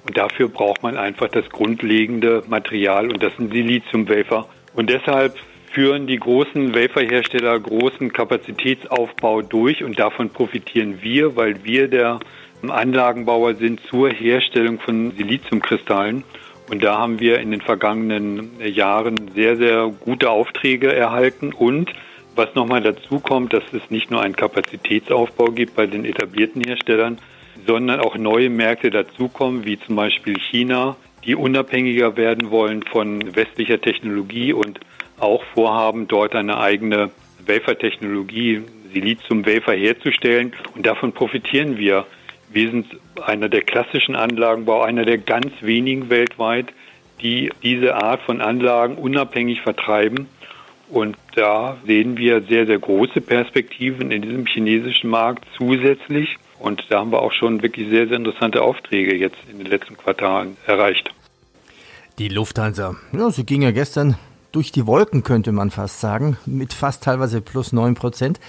Und 0.07 0.17
dafür 0.17 0.49
braucht 0.49 0.83
man 0.83 0.97
einfach 0.97 1.29
das 1.29 1.49
grundlegende 1.51 2.43
Material 2.49 3.11
und 3.11 3.23
das 3.23 3.37
sind 3.37 3.53
Siliziumwafer. 3.53 4.49
Und 4.75 4.89
deshalb 4.89 5.37
führen 5.73 6.07
die 6.07 6.17
großen 6.17 6.75
Waferhersteller 6.75 7.59
großen 7.61 8.13
Kapazitätsaufbau 8.13 9.43
durch 9.43 9.85
und 9.85 9.99
davon 9.99 10.31
profitieren 10.31 11.03
wir, 11.03 11.37
weil 11.37 11.65
wir 11.65 11.89
der 11.89 12.19
Anlagenbauer 12.69 13.55
sind 13.55 13.81
zur 13.89 14.11
Herstellung 14.11 14.79
von 14.81 15.13
Siliziumkristallen. 15.13 16.25
Und 16.71 16.85
da 16.85 16.99
haben 16.99 17.19
wir 17.19 17.41
in 17.41 17.51
den 17.51 17.61
vergangenen 17.61 18.51
Jahren 18.61 19.31
sehr, 19.35 19.57
sehr 19.57 19.93
gute 20.01 20.31
Aufträge 20.31 20.93
erhalten 20.93 21.53
und 21.53 21.91
Was 22.37 22.55
nochmal 22.55 22.81
dazu 22.81 23.19
kommt, 23.19 23.53
dass 23.53 23.65
es 23.73 23.91
nicht 23.91 24.11
nur 24.11 24.23
einen 24.23 24.37
Kapazitätsaufbau 24.37 25.47
gibt 25.47 25.75
bei 25.75 25.87
den 25.87 26.05
etablierten 26.05 26.63
Herstellern, 26.63 27.19
sondern 27.67 28.01
auch 28.01 28.17
neue 28.17 28.49
Märkte 28.51 28.91
dazukommen, 28.91 29.65
wie 29.65 29.79
zum 29.81 29.97
Beispiel 29.97 30.39
China, 30.39 30.97
die 31.25 31.35
unabhängiger 31.35 32.17
werden 32.17 32.51
wollen 32.51 32.83
von 32.83 33.35
westlicher 33.35 33.81
Technologie 33.81 34.53
und 34.53 34.81
auch 35.19 35.43
vorhaben, 35.55 36.09
dort 36.09 36.35
eine 36.35 36.59
eigene 36.59 37.11
Wafer-Technologie, 37.47 38.63
Silizium-Wafer 38.95 39.75
herzustellen. 39.75 40.55
Und 40.75 40.87
davon 40.87 41.13
profitieren 41.13 41.77
wir. 41.77 42.07
Wir 42.53 42.71
sind 42.71 42.87
einer 43.25 43.49
der 43.49 43.63
klassischen 43.63 44.17
Anlagenbau, 44.17 44.83
einer 44.83 45.05
der 45.05 45.19
ganz 45.19 45.53
wenigen 45.61 46.11
weltweit, 46.11 46.67
die 47.23 47.53
diese 47.63 47.95
Art 47.95 48.23
von 48.23 48.41
Anlagen 48.41 48.97
unabhängig 48.97 49.61
vertreiben. 49.61 50.27
Und 50.89 51.17
da 51.37 51.77
sehen 51.87 52.17
wir 52.17 52.43
sehr, 52.43 52.67
sehr 52.67 52.81
große 52.81 53.21
Perspektiven 53.21 54.11
in 54.11 54.23
diesem 54.23 54.47
chinesischen 54.47 55.09
Markt 55.11 55.45
zusätzlich. 55.57 56.37
Und 56.59 56.85
da 56.89 56.99
haben 56.99 57.13
wir 57.13 57.23
auch 57.23 57.33
schon 57.33 57.63
wirklich 57.63 57.89
sehr, 57.89 58.09
sehr 58.09 58.17
interessante 58.17 58.63
Aufträge 58.63 59.17
jetzt 59.17 59.39
in 59.49 59.59
den 59.59 59.69
letzten 59.69 59.97
Quartalen 59.97 60.57
erreicht. 60.67 61.09
Die 62.19 62.29
Lufthansa, 62.29 62.97
ja, 63.13 63.31
sie 63.31 63.47
ging 63.47 63.63
ja 63.63 63.71
gestern 63.71 64.17
durch 64.51 64.73
die 64.73 64.89
Wolken, 64.89 65.23
könnte 65.23 65.53
man 65.53 65.71
fast 65.71 66.01
sagen, 66.01 66.37
mit 66.45 66.73
fast 66.73 67.05
teilweise 67.05 67.41
plus 67.41 67.73
9 67.73 67.95
Prozent. 67.95 68.41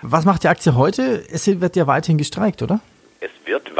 Was 0.00 0.24
macht 0.24 0.44
die 0.44 0.48
Aktie 0.48 0.74
heute? 0.74 1.22
Es 1.30 1.46
wird 1.46 1.76
ja 1.76 1.86
weiterhin 1.86 2.16
gestreikt, 2.16 2.62
oder? 2.62 2.80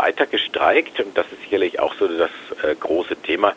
Weiter 0.00 0.26
gestreikt 0.26 1.00
und 1.00 1.16
das 1.16 1.26
ist 1.33 1.42
sicherlich 1.42 1.78
auch 1.78 1.95
so 1.95 2.09
das 2.09 2.30
äh, 2.62 2.75
große 2.75 3.16
Thema. 3.16 3.54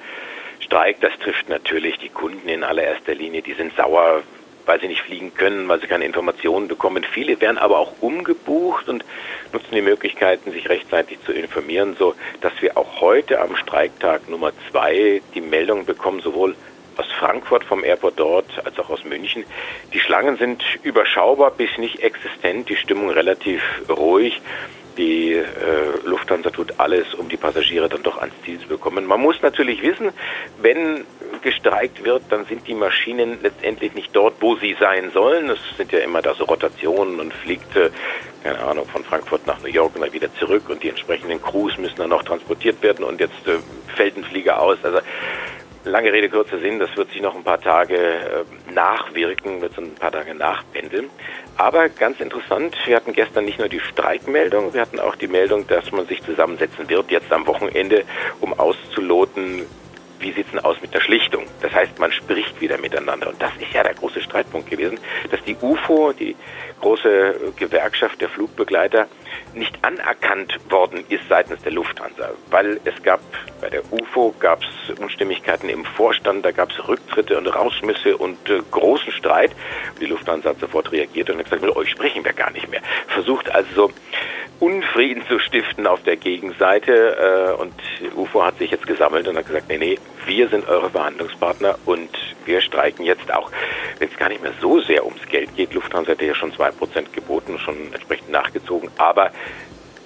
Streik, 0.59 0.99
das 1.01 1.11
trifft 1.19 1.49
natürlich 1.49 1.97
die 1.99 2.09
Kunden 2.09 2.49
in 2.49 2.63
allererster 2.63 3.15
Linie. 3.15 3.41
Die 3.41 3.53
sind 3.53 3.75
sauer, 3.75 4.23
weil 4.65 4.79
sie 4.79 4.87
nicht 4.87 5.01
fliegen 5.01 5.33
können, 5.33 5.67
weil 5.67 5.79
sie 5.79 5.87
keine 5.87 6.05
Informationen 6.05 6.67
bekommen. 6.67 7.05
Viele 7.09 7.39
werden 7.39 7.57
aber 7.57 7.79
auch 7.79 7.93
umgebucht 8.01 8.89
und 8.89 9.05
nutzen 9.51 9.73
die 9.73 9.81
Möglichkeiten, 9.81 10.51
sich 10.51 10.67
rechtzeitig 10.69 11.19
zu 11.25 11.31
informieren, 11.31 11.95
so 11.97 12.15
dass 12.41 12.53
wir 12.61 12.77
auch 12.77 13.01
heute 13.01 13.39
am 13.39 13.55
Streiktag 13.55 14.29
Nummer 14.29 14.51
zwei 14.69 15.21
die 15.35 15.41
Meldung 15.41 15.85
bekommen, 15.85 16.21
sowohl 16.21 16.55
aus 16.97 17.11
Frankfurt 17.19 17.63
vom 17.63 17.83
Airport 17.83 18.19
dort 18.19 18.65
als 18.65 18.77
auch 18.79 18.89
aus 18.89 19.03
München. 19.03 19.45
Die 19.93 19.99
Schlangen 19.99 20.37
sind 20.37 20.63
überschaubar 20.83 21.51
bis 21.51 21.77
nicht 21.77 21.99
existent, 21.99 22.69
die 22.69 22.75
Stimmung 22.75 23.09
relativ 23.09 23.61
ruhig. 23.89 24.41
Die 24.97 25.33
äh, 25.33 25.43
Lufthansa 26.05 26.49
tut 26.49 26.79
alles, 26.79 27.13
um 27.13 27.29
die 27.29 27.37
Passagiere 27.37 27.89
dann 27.89 28.03
doch 28.03 28.17
ans 28.19 28.33
Ziel 28.45 28.59
zu 28.59 28.67
bekommen. 28.67 29.05
Man 29.05 29.21
muss 29.21 29.41
natürlich 29.41 29.81
wissen, 29.81 30.09
wenn 30.61 31.05
gestreikt 31.41 32.03
wird, 32.03 32.23
dann 32.29 32.45
sind 32.45 32.67
die 32.67 32.73
Maschinen 32.73 33.39
letztendlich 33.41 33.93
nicht 33.93 34.15
dort, 34.15 34.35
wo 34.39 34.55
sie 34.55 34.75
sein 34.79 35.11
sollen. 35.13 35.49
Es 35.49 35.59
sind 35.77 35.91
ja 35.91 35.99
immer 35.99 36.21
da 36.21 36.33
so 36.33 36.45
Rotationen 36.45 37.19
und 37.19 37.33
fliegt, 37.33 37.75
äh, 37.75 37.89
keine 38.43 38.59
Ahnung, 38.59 38.87
von 38.87 39.03
Frankfurt 39.03 39.45
nach 39.45 39.59
New 39.61 39.69
York 39.69 39.95
und 39.95 40.01
dann 40.01 40.13
wieder 40.13 40.33
zurück 40.35 40.69
und 40.69 40.81
die 40.81 40.89
entsprechenden 40.89 41.41
Crews 41.41 41.77
müssen 41.77 41.97
dann 41.97 42.09
noch 42.09 42.23
transportiert 42.23 42.81
werden 42.81 43.03
und 43.03 43.19
jetzt 43.19 43.47
äh, 43.47 43.59
fällt 43.95 44.17
ein 44.17 44.23
Flieger 44.23 44.59
aus. 44.61 44.77
Also 44.83 44.99
lange 45.85 46.11
Rede, 46.11 46.29
kurzer 46.29 46.59
Sinn, 46.59 46.79
das 46.79 46.95
wird 46.95 47.11
sich 47.11 47.21
noch 47.21 47.35
ein 47.35 47.43
paar 47.43 47.59
Tage 47.59 47.95
äh, 47.97 48.71
nachwirken, 48.73 49.61
wird 49.61 49.73
so 49.73 49.81
ein 49.81 49.95
paar 49.95 50.11
Tage 50.11 50.33
nachpendeln. 50.35 51.09
Aber 51.57 51.89
ganz 51.89 52.19
interessant, 52.19 52.75
wir 52.85 52.95
hatten 52.95 53.13
gestern 53.13 53.45
nicht 53.45 53.59
nur 53.59 53.69
die 53.69 53.79
Streikmeldung, 53.79 54.73
wir 54.73 54.81
hatten 54.81 54.99
auch 54.99 55.15
die 55.15 55.27
Meldung, 55.27 55.67
dass 55.67 55.91
man 55.91 56.07
sich 56.07 56.23
zusammensetzen 56.23 56.89
wird, 56.89 57.11
jetzt 57.11 57.31
am 57.31 57.45
Wochenende, 57.47 58.03
um 58.39 58.53
auszuloten, 58.53 59.65
wie 60.23 60.31
sieht 60.31 60.45
es 60.45 60.51
denn 60.51 60.61
aus 60.61 60.81
mit 60.81 60.93
der 60.93 61.01
Schlichtung? 61.01 61.45
Das 61.61 61.73
heißt, 61.73 61.99
man 61.99 62.11
spricht 62.11 62.59
wieder 62.61 62.77
miteinander. 62.77 63.27
Und 63.29 63.41
das 63.41 63.51
ist 63.59 63.73
ja 63.73 63.83
der 63.83 63.93
große 63.93 64.21
Streitpunkt 64.21 64.69
gewesen, 64.69 64.97
dass 65.29 65.43
die 65.43 65.55
UFO, 65.61 66.13
die 66.13 66.35
große 66.81 67.53
Gewerkschaft 67.57 68.21
der 68.21 68.29
Flugbegleiter, 68.29 69.07
nicht 69.53 69.77
anerkannt 69.83 70.57
worden 70.69 71.03
ist 71.09 71.23
seitens 71.29 71.61
der 71.63 71.73
Lufthansa. 71.73 72.31
Weil 72.49 72.79
es 72.85 73.01
gab, 73.03 73.19
bei 73.61 73.69
der 73.69 73.81
UFO 73.91 74.33
gab 74.39 74.61
es 74.63 74.97
Unstimmigkeiten 74.99 75.69
im 75.69 75.85
Vorstand, 75.85 76.45
da 76.45 76.51
gab 76.51 76.71
es 76.71 76.87
Rücktritte 76.87 77.37
und 77.37 77.47
Rausschmisse 77.47 78.17
und 78.17 78.49
äh, 78.49 78.61
großen 78.71 79.11
Streit. 79.11 79.51
Die 79.99 80.05
Lufthansa 80.05 80.49
hat 80.49 80.59
sofort 80.59 80.91
reagiert 80.91 81.29
und 81.29 81.37
hat 81.37 81.45
gesagt, 81.45 81.61
mit 81.61 81.75
euch 81.75 81.89
sprechen 81.89 82.23
wir 82.23 82.33
gar 82.33 82.51
nicht 82.51 82.69
mehr. 82.69 82.81
Versucht 83.07 83.53
also 83.53 83.91
Unfrieden 84.63 85.23
zu 85.27 85.39
stiften 85.39 85.85
auf 85.85 86.03
der 86.03 86.15
Gegenseite. 86.15 87.53
Äh, 87.57 87.61
und 87.61 87.73
UFO 88.15 88.45
hat 88.45 88.57
sich 88.59 88.71
jetzt 88.71 88.87
gesammelt 88.87 89.27
und 89.27 89.35
hat 89.35 89.45
gesagt, 89.45 89.67
nee, 89.67 89.77
nee, 89.77 89.99
wir 90.25 90.47
sind 90.47 90.69
eure 90.69 90.89
Verhandlungspartner 90.89 91.77
und 91.85 92.09
wir 92.45 92.61
streiken 92.61 93.03
jetzt 93.03 93.33
auch, 93.33 93.51
wenn 93.99 94.07
es 94.07 94.15
gar 94.15 94.29
nicht 94.29 94.41
mehr 94.41 94.53
so 94.61 94.79
sehr 94.79 95.05
ums 95.05 95.27
Geld 95.27 95.53
geht. 95.57 95.73
Lufthansa 95.73 96.13
hat 96.13 96.21
ja 96.21 96.33
schon 96.33 96.53
zwei 96.53 96.71
Prozent 96.71 97.11
geboten, 97.11 97.59
schon 97.59 97.75
entsprechend 97.91 98.29
nachgezogen. 98.29 98.89
Aber 98.97 99.31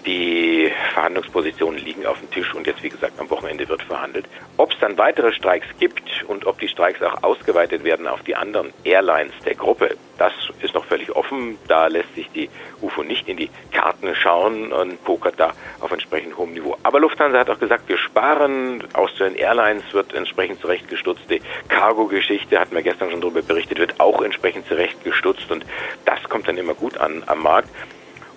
die 0.07 0.71
Verhandlungspositionen 0.93 1.83
liegen 1.83 2.05
auf 2.05 2.19
dem 2.19 2.31
Tisch 2.31 2.53
und 2.55 2.65
jetzt, 2.65 2.81
wie 2.81 2.89
gesagt, 2.89 3.19
am 3.19 3.29
Wochenende 3.29 3.67
wird 3.67 3.83
verhandelt. 3.83 4.25
Ob 4.55 4.71
es 4.71 4.79
dann 4.79 4.97
weitere 4.97 5.33
Streiks 5.33 5.67
gibt 5.79 6.23
und 6.27 6.45
ob 6.47 6.59
die 6.59 6.69
Streiks 6.69 7.01
auch 7.03 7.23
ausgeweitet 7.23 7.83
werden 7.83 8.07
auf 8.07 8.23
die 8.23 8.35
anderen 8.35 8.73
Airlines 8.85 9.33
der 9.45 9.55
Gruppe, 9.55 9.97
das 10.17 10.33
ist 10.61 10.73
noch 10.73 10.85
völlig 10.85 11.15
offen. 11.15 11.57
Da 11.67 11.87
lässt 11.87 12.15
sich 12.15 12.29
die 12.31 12.49
UFO 12.81 13.03
nicht 13.03 13.27
in 13.27 13.37
die 13.37 13.49
Karten 13.71 14.15
schauen 14.15 14.71
und 14.71 15.03
pokert 15.03 15.39
da 15.39 15.53
auf 15.81 15.91
entsprechend 15.91 16.37
hohem 16.37 16.53
Niveau. 16.53 16.77
Aber 16.83 16.99
Lufthansa 16.99 17.37
hat 17.37 17.49
auch 17.49 17.59
gesagt, 17.59 17.87
wir 17.87 17.97
sparen. 17.97 18.83
Austrian 18.93 19.35
Airlines 19.35 19.83
wird 19.93 20.13
entsprechend 20.13 20.61
zurechtgestutzt. 20.61 21.29
Die 21.29 21.41
Cargo-Geschichte, 21.67 22.59
hatten 22.59 22.73
wir 22.73 22.81
gestern 22.81 23.11
schon 23.11 23.21
darüber 23.21 23.41
berichtet, 23.41 23.77
wird 23.77 23.99
auch 23.99 24.21
entsprechend 24.21 24.67
zurechtgestutzt 24.67 25.51
und 25.51 25.65
das 26.05 26.23
kommt 26.23 26.47
dann 26.47 26.57
immer 26.57 26.73
gut 26.73 26.97
an 26.97 27.23
am 27.27 27.43
Markt. 27.43 27.69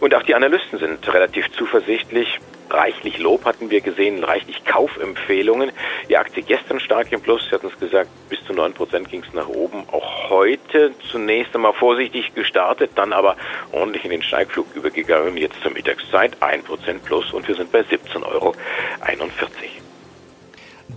Und 0.00 0.14
auch 0.14 0.22
die 0.22 0.34
Analysten 0.34 0.78
sind 0.78 1.06
relativ 1.12 1.50
zuversichtlich. 1.52 2.40
Reichlich 2.70 3.18
Lob 3.18 3.44
hatten 3.44 3.68
wir 3.70 3.80
gesehen, 3.80 4.22
reichlich 4.22 4.64
Kaufempfehlungen. 4.64 5.72
Die 6.08 6.16
Aktie 6.16 6.42
gestern 6.42 6.80
stark 6.80 7.10
im 7.12 7.20
Plus, 7.20 7.44
Sie 7.44 7.54
hatten 7.54 7.66
es 7.66 7.78
gesagt, 7.78 8.08
bis 8.28 8.38
zu 8.44 8.52
9% 8.52 9.08
ging 9.08 9.24
es 9.26 9.34
nach 9.34 9.48
oben. 9.48 9.84
Auch 9.90 10.30
heute 10.30 10.92
zunächst 11.10 11.54
einmal 11.54 11.72
vorsichtig 11.74 12.32
gestartet, 12.34 12.92
dann 12.94 13.12
aber 13.12 13.36
ordentlich 13.72 14.04
in 14.04 14.10
den 14.10 14.22
Steigflug 14.22 14.66
übergegangen. 14.74 15.36
Jetzt 15.36 15.60
zur 15.62 15.72
Mittagszeit 15.72 16.36
1% 16.40 17.00
plus 17.04 17.32
und 17.32 17.46
wir 17.48 17.56
sind 17.56 17.72
bei 17.72 17.80
17,41 17.80 18.24
Euro. 18.24 18.54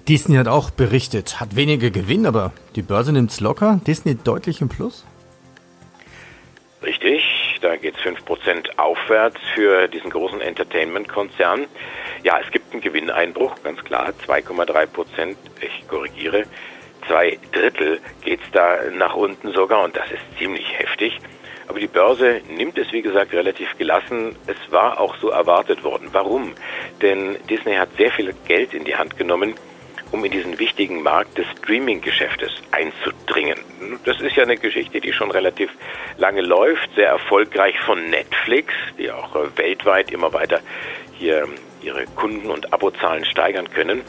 Disney 0.08 0.36
hat 0.38 0.48
auch 0.48 0.70
berichtet, 0.70 1.40
hat 1.40 1.56
weniger 1.56 1.90
Gewinn, 1.90 2.26
aber 2.26 2.52
die 2.76 2.82
Börse 2.82 3.14
nimmt 3.14 3.32
es 3.32 3.40
locker. 3.40 3.80
Disney 3.88 4.16
deutlich 4.16 4.62
im 4.62 4.70
Plus? 4.70 5.06
Richtig, 6.84 7.24
da 7.64 7.78
geht 7.78 7.96
es 7.98 8.02
5% 8.02 8.78
aufwärts 8.78 9.40
für 9.54 9.88
diesen 9.88 10.10
großen 10.10 10.42
Entertainment-Konzern. 10.42 11.68
Ja, 12.24 12.40
es 12.44 12.52
gibt 12.52 12.74
einen 12.74 12.82
Gewinneinbruch, 12.82 13.56
ganz 13.64 13.84
klar, 13.84 14.14
2,3% 14.28 15.36
Ich 15.62 15.88
korrigiere, 15.88 16.44
zwei 17.08 17.38
Drittel 17.52 18.02
geht 18.22 18.42
es 18.44 18.52
da 18.52 18.78
nach 18.92 19.16
unten 19.16 19.54
sogar 19.54 19.84
und 19.84 19.96
das 19.96 20.12
ist 20.12 20.38
ziemlich 20.38 20.78
heftig. 20.78 21.18
Aber 21.68 21.80
die 21.80 21.88
Börse 21.88 22.42
nimmt 22.50 22.78
es, 22.78 22.92
wie 22.92 23.02
gesagt, 23.02 23.32
relativ 23.34 23.78
gelassen. 23.78 24.36
Es 24.48 24.58
war 24.70 25.00
auch 25.00 25.16
so 25.18 25.30
erwartet 25.30 25.84
worden. 25.84 26.10
Warum? 26.12 26.54
Denn 27.02 27.38
Disney 27.50 27.76
hat 27.76 27.90
sehr 27.98 28.12
viel 28.12 28.34
Geld 28.46 28.74
in 28.74 28.84
die 28.84 28.96
Hand 28.96 29.18
genommen, 29.18 29.56
um 30.14 30.24
in 30.24 30.32
diesen 30.32 30.60
wichtigen 30.60 31.02
Markt 31.02 31.40
des 31.40 31.48
Streaming-Geschäftes 31.58 32.52
einzudringen. 32.70 33.58
Das 34.06 34.22
ist 34.22 34.36
ja 34.36 34.44
eine 34.44 34.58
Geschichte, 34.58 35.02
die 35.02 35.12
schon 35.12 35.32
relativ 35.32 35.72
lange 36.18 36.42
läuft, 36.42 36.88
sehr 36.96 37.08
erfolgreich 37.08 37.76
von 37.80 38.12
Netflix, 38.12 38.74
die 39.00 39.12
auch 39.12 39.36
äh, 39.36 39.58
weltweit 39.58 40.12
immer 40.12 40.32
weiter 40.32 40.62
hier 41.18 41.48
ihre 41.82 42.06
Kunden- 42.16 42.52
und 42.52 42.72
Abozahlen 42.72 43.26
steigern 43.26 43.68
können. 43.72 44.04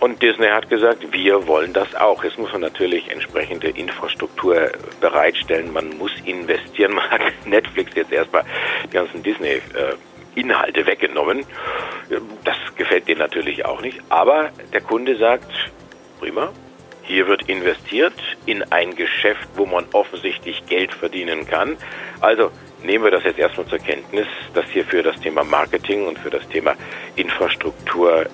Und 0.00 0.22
Disney 0.22 0.48
hat 0.48 0.68
gesagt, 0.68 1.12
wir 1.12 1.46
wollen 1.46 1.72
das 1.72 1.94
auch. 1.94 2.22
Jetzt 2.22 2.38
muss 2.38 2.52
man 2.52 2.60
natürlich 2.60 3.10
entsprechende 3.10 3.70
Infrastruktur 3.70 4.70
bereitstellen. 5.00 5.72
Man 5.72 5.96
muss 5.96 6.12
investieren. 6.26 6.94
Man 6.94 7.10
hat 7.10 7.22
Netflix 7.46 7.94
jetzt 7.94 8.12
erstmal 8.12 8.44
die 8.84 8.90
ganzen 8.90 9.22
Disney 9.22 9.48
äh, 9.48 9.94
Inhalte 10.38 10.86
weggenommen. 10.86 11.44
Das 12.44 12.56
gefällt 12.76 13.08
denen 13.08 13.20
natürlich 13.20 13.64
auch 13.64 13.80
nicht. 13.80 14.00
Aber 14.08 14.50
der 14.72 14.80
Kunde 14.80 15.16
sagt, 15.16 15.50
prima, 16.20 16.52
hier 17.02 17.26
wird 17.26 17.48
investiert 17.48 18.14
in 18.46 18.62
ein 18.64 18.94
Geschäft, 18.94 19.48
wo 19.56 19.66
man 19.66 19.86
offensichtlich 19.92 20.66
Geld 20.66 20.94
verdienen 20.94 21.46
kann. 21.46 21.76
Also 22.20 22.50
nehmen 22.82 23.04
wir 23.04 23.10
das 23.10 23.24
jetzt 23.24 23.38
erstmal 23.38 23.66
zur 23.66 23.78
Kenntnis, 23.78 24.26
dass 24.54 24.68
hier 24.70 24.84
für 24.84 25.02
das 25.02 25.20
Thema 25.20 25.44
Marketing 25.44 26.06
und 26.06 26.18
für 26.18 26.30
das 26.30 26.46
Thema 26.48 26.74
Infrastruktur 27.16 28.22
äh, 28.22 28.28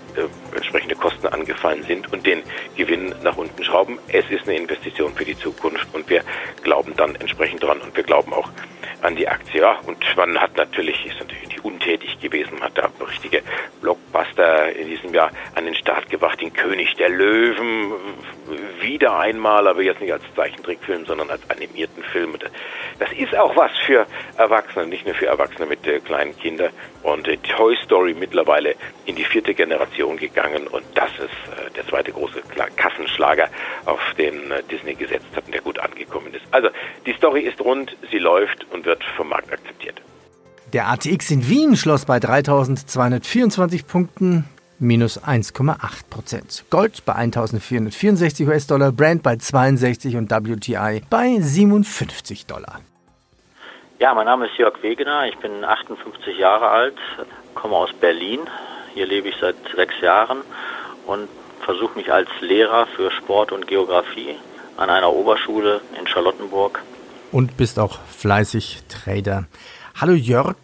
entsprechende 0.54 0.94
Kosten 0.94 1.26
angefallen 1.28 1.82
sind 1.84 2.12
und 2.12 2.26
den 2.26 2.42
Gewinn 2.76 3.14
nach 3.22 3.36
unten 3.36 3.62
schrauben. 3.64 3.98
Es 4.08 4.28
ist 4.30 4.48
eine 4.48 4.56
Investition 4.56 5.14
für 5.14 5.24
die 5.24 5.36
Zukunft 5.38 5.86
und 5.94 6.08
wir 6.08 6.22
glauben 6.62 6.94
dann 6.96 7.14
entsprechend 7.16 7.62
dran 7.62 7.80
und 7.80 7.96
wir 7.96 8.04
glauben 8.04 8.32
auch 8.32 8.50
an 9.02 9.16
die 9.16 9.28
Aktie. 9.28 9.60
Ja, 9.60 9.78
und 9.86 9.98
man 10.16 10.38
hat 10.38 10.56
natürlich, 10.56 11.06
ist 11.06 11.20
natürlich 11.20 11.48
nicht 11.48 11.64
untätig 11.64 12.18
gewesen, 12.20 12.60
hat 12.60 12.76
da 12.76 12.90
richtige 13.06 13.42
Blockbuster 13.80 14.23
in 14.38 14.88
diesem 14.88 15.14
Jahr 15.14 15.30
an 15.54 15.64
den 15.64 15.74
Start 15.74 16.08
gebracht, 16.10 16.40
den 16.40 16.52
König 16.52 16.94
der 16.96 17.08
Löwen, 17.08 17.92
wieder 18.80 19.18
einmal, 19.18 19.66
aber 19.66 19.82
jetzt 19.82 20.00
nicht 20.00 20.12
als 20.12 20.22
Zeichentrickfilm, 20.36 21.06
sondern 21.06 21.30
als 21.30 21.48
animierten 21.50 22.02
Film. 22.02 22.34
Das 22.98 23.12
ist 23.12 23.34
auch 23.36 23.56
was 23.56 23.70
für 23.86 24.06
Erwachsene, 24.36 24.86
nicht 24.86 25.06
nur 25.06 25.14
für 25.14 25.26
Erwachsene 25.26 25.66
mit 25.66 25.86
äh, 25.86 26.00
kleinen 26.00 26.36
Kindern. 26.38 26.72
Und 27.02 27.28
äh, 27.28 27.36
Toy 27.38 27.76
Story 27.84 28.14
mittlerweile 28.14 28.74
in 29.06 29.16
die 29.16 29.24
vierte 29.24 29.54
Generation 29.54 30.16
gegangen 30.16 30.66
und 30.66 30.84
das 30.94 31.10
ist 31.12 31.22
äh, 31.22 31.70
der 31.76 31.86
zweite 31.86 32.12
große 32.12 32.42
Kassenschlager, 32.76 33.48
auf 33.86 34.00
den 34.18 34.50
äh, 34.50 34.62
Disney 34.70 34.94
gesetzt 34.94 35.26
hat 35.34 35.46
und 35.46 35.54
der 35.54 35.62
gut 35.62 35.78
angekommen 35.78 36.32
ist. 36.34 36.44
Also 36.50 36.68
die 37.06 37.12
Story 37.12 37.42
ist 37.42 37.60
rund, 37.60 37.96
sie 38.10 38.18
läuft 38.18 38.66
und 38.72 38.84
wird 38.84 39.02
vom 39.16 39.28
Markt 39.28 39.52
akzeptiert. 39.52 40.00
Der 40.74 40.88
ATX 40.88 41.30
in 41.30 41.48
Wien 41.48 41.76
schloss 41.76 42.04
bei 42.04 42.18
3224 42.18 43.86
Punkten 43.86 44.44
minus 44.80 45.22
1,8 45.22 45.76
Prozent. 46.10 46.64
Gold 46.68 47.04
bei 47.04 47.14
1464 47.14 48.44
US-Dollar, 48.44 48.90
Brand 48.90 49.22
bei 49.22 49.36
62 49.36 50.16
und 50.16 50.32
WTI 50.32 51.02
bei 51.08 51.38
57 51.38 52.46
Dollar. 52.46 52.80
Ja, 54.00 54.14
mein 54.14 54.26
Name 54.26 54.46
ist 54.46 54.58
Jörg 54.58 54.82
Wegener, 54.82 55.28
ich 55.28 55.38
bin 55.38 55.64
58 55.64 56.36
Jahre 56.36 56.68
alt, 56.68 56.98
komme 57.54 57.76
aus 57.76 57.92
Berlin. 57.92 58.40
Hier 58.94 59.06
lebe 59.06 59.28
ich 59.28 59.36
seit 59.40 59.54
sechs 59.76 59.94
Jahren 60.00 60.38
und 61.06 61.28
versuche 61.60 61.96
mich 61.96 62.12
als 62.12 62.28
Lehrer 62.40 62.86
für 62.96 63.12
Sport 63.12 63.52
und 63.52 63.68
Geografie 63.68 64.34
an 64.76 64.90
einer 64.90 65.12
Oberschule 65.12 65.82
in 65.96 66.08
Charlottenburg. 66.08 66.82
Und 67.30 67.56
bist 67.56 67.78
auch 67.78 68.00
fleißig 68.08 68.82
Trader. 68.88 69.44
Hallo 69.96 70.12
Jörg. 70.12 70.56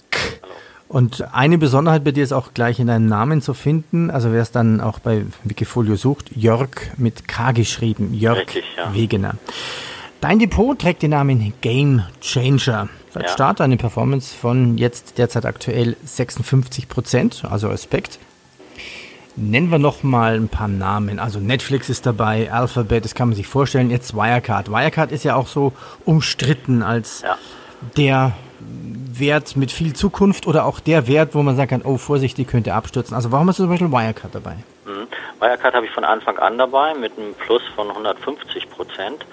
Hallo. 0.43 0.55
Und 0.89 1.33
eine 1.33 1.57
Besonderheit 1.57 2.03
bei 2.03 2.11
dir 2.11 2.25
ist 2.25 2.33
auch 2.33 2.53
gleich 2.53 2.81
in 2.81 2.89
deinem 2.89 3.07
Namen 3.07 3.43
zu 3.43 3.55
finden. 3.55 4.11
Also 4.11 4.33
wer 4.33 4.43
es 4.43 4.51
dann 4.51 4.81
auch 4.81 4.99
bei 4.99 5.25
Wikifolio 5.45 5.95
sucht, 5.95 6.33
Jörg 6.35 6.71
mit 6.97 7.29
K 7.29 7.53
geschrieben. 7.53 8.13
Jörg 8.13 8.39
Richtig, 8.39 8.65
ja. 8.77 8.93
Wegener. 8.93 9.35
Dein 10.21 10.41
Depot 10.41 10.77
trägt 10.77 11.03
den 11.03 11.13
Namen 11.13 11.55
Game 11.61 12.03
Changer. 12.21 12.89
Seit 13.15 13.23
ja. 13.23 13.29
Start 13.29 13.61
eine 13.61 13.77
Performance 13.77 14.35
von 14.35 14.77
jetzt 14.79 15.17
derzeit 15.17 15.47
aktuell 15.47 15.97
56 16.05 16.89
Prozent, 16.89 17.45
also 17.49 17.69
Respekt. 17.69 18.19
Nennen 19.37 19.71
wir 19.71 19.79
noch 19.79 20.03
mal 20.03 20.35
ein 20.35 20.49
paar 20.49 20.69
Namen. 20.69 21.21
Also 21.21 21.39
Netflix 21.39 21.89
ist 21.89 22.05
dabei, 22.05 22.53
Alphabet, 22.53 23.05
das 23.05 23.15
kann 23.15 23.29
man 23.29 23.37
sich 23.37 23.47
vorstellen. 23.47 23.91
Jetzt 23.91 24.13
Wirecard. 24.13 24.71
Wirecard 24.71 25.13
ist 25.13 25.23
ja 25.23 25.37
auch 25.37 25.47
so 25.47 25.73
umstritten 26.05 26.83
als 26.83 27.23
ja. 27.23 27.39
der 27.97 28.33
Wert 29.21 29.57
mit 29.57 29.71
viel 29.71 29.93
Zukunft 29.93 30.47
oder 30.47 30.65
auch 30.65 30.81
der 30.81 31.07
Wert, 31.07 31.35
wo 31.35 31.43
man 31.43 31.57
sagen 31.57 31.71
kann, 31.71 31.83
oh 31.83 31.99
Vorsicht, 31.99 32.39
die 32.39 32.45
könnte 32.45 32.75
abstürzen. 32.75 33.15
Also 33.15 33.31
warum 33.33 33.49
hast 33.49 33.59
du 33.59 33.65
zum 33.65 33.71
Beispiel 33.71 33.93
Wirecard 33.93 34.35
dabei? 34.35 34.57
Mhm. 34.85 35.07
Wirecard 35.41 35.75
habe 35.75 35.87
ich 35.87 35.93
von 35.93 36.05
Anfang 36.05 36.39
an 36.39 36.59
dabei 36.59 36.95
mit 36.95 37.17
einem 37.17 37.35
Plus 37.35 37.63
von 37.75 37.89
150 37.89 38.69
Prozent. 38.71 39.25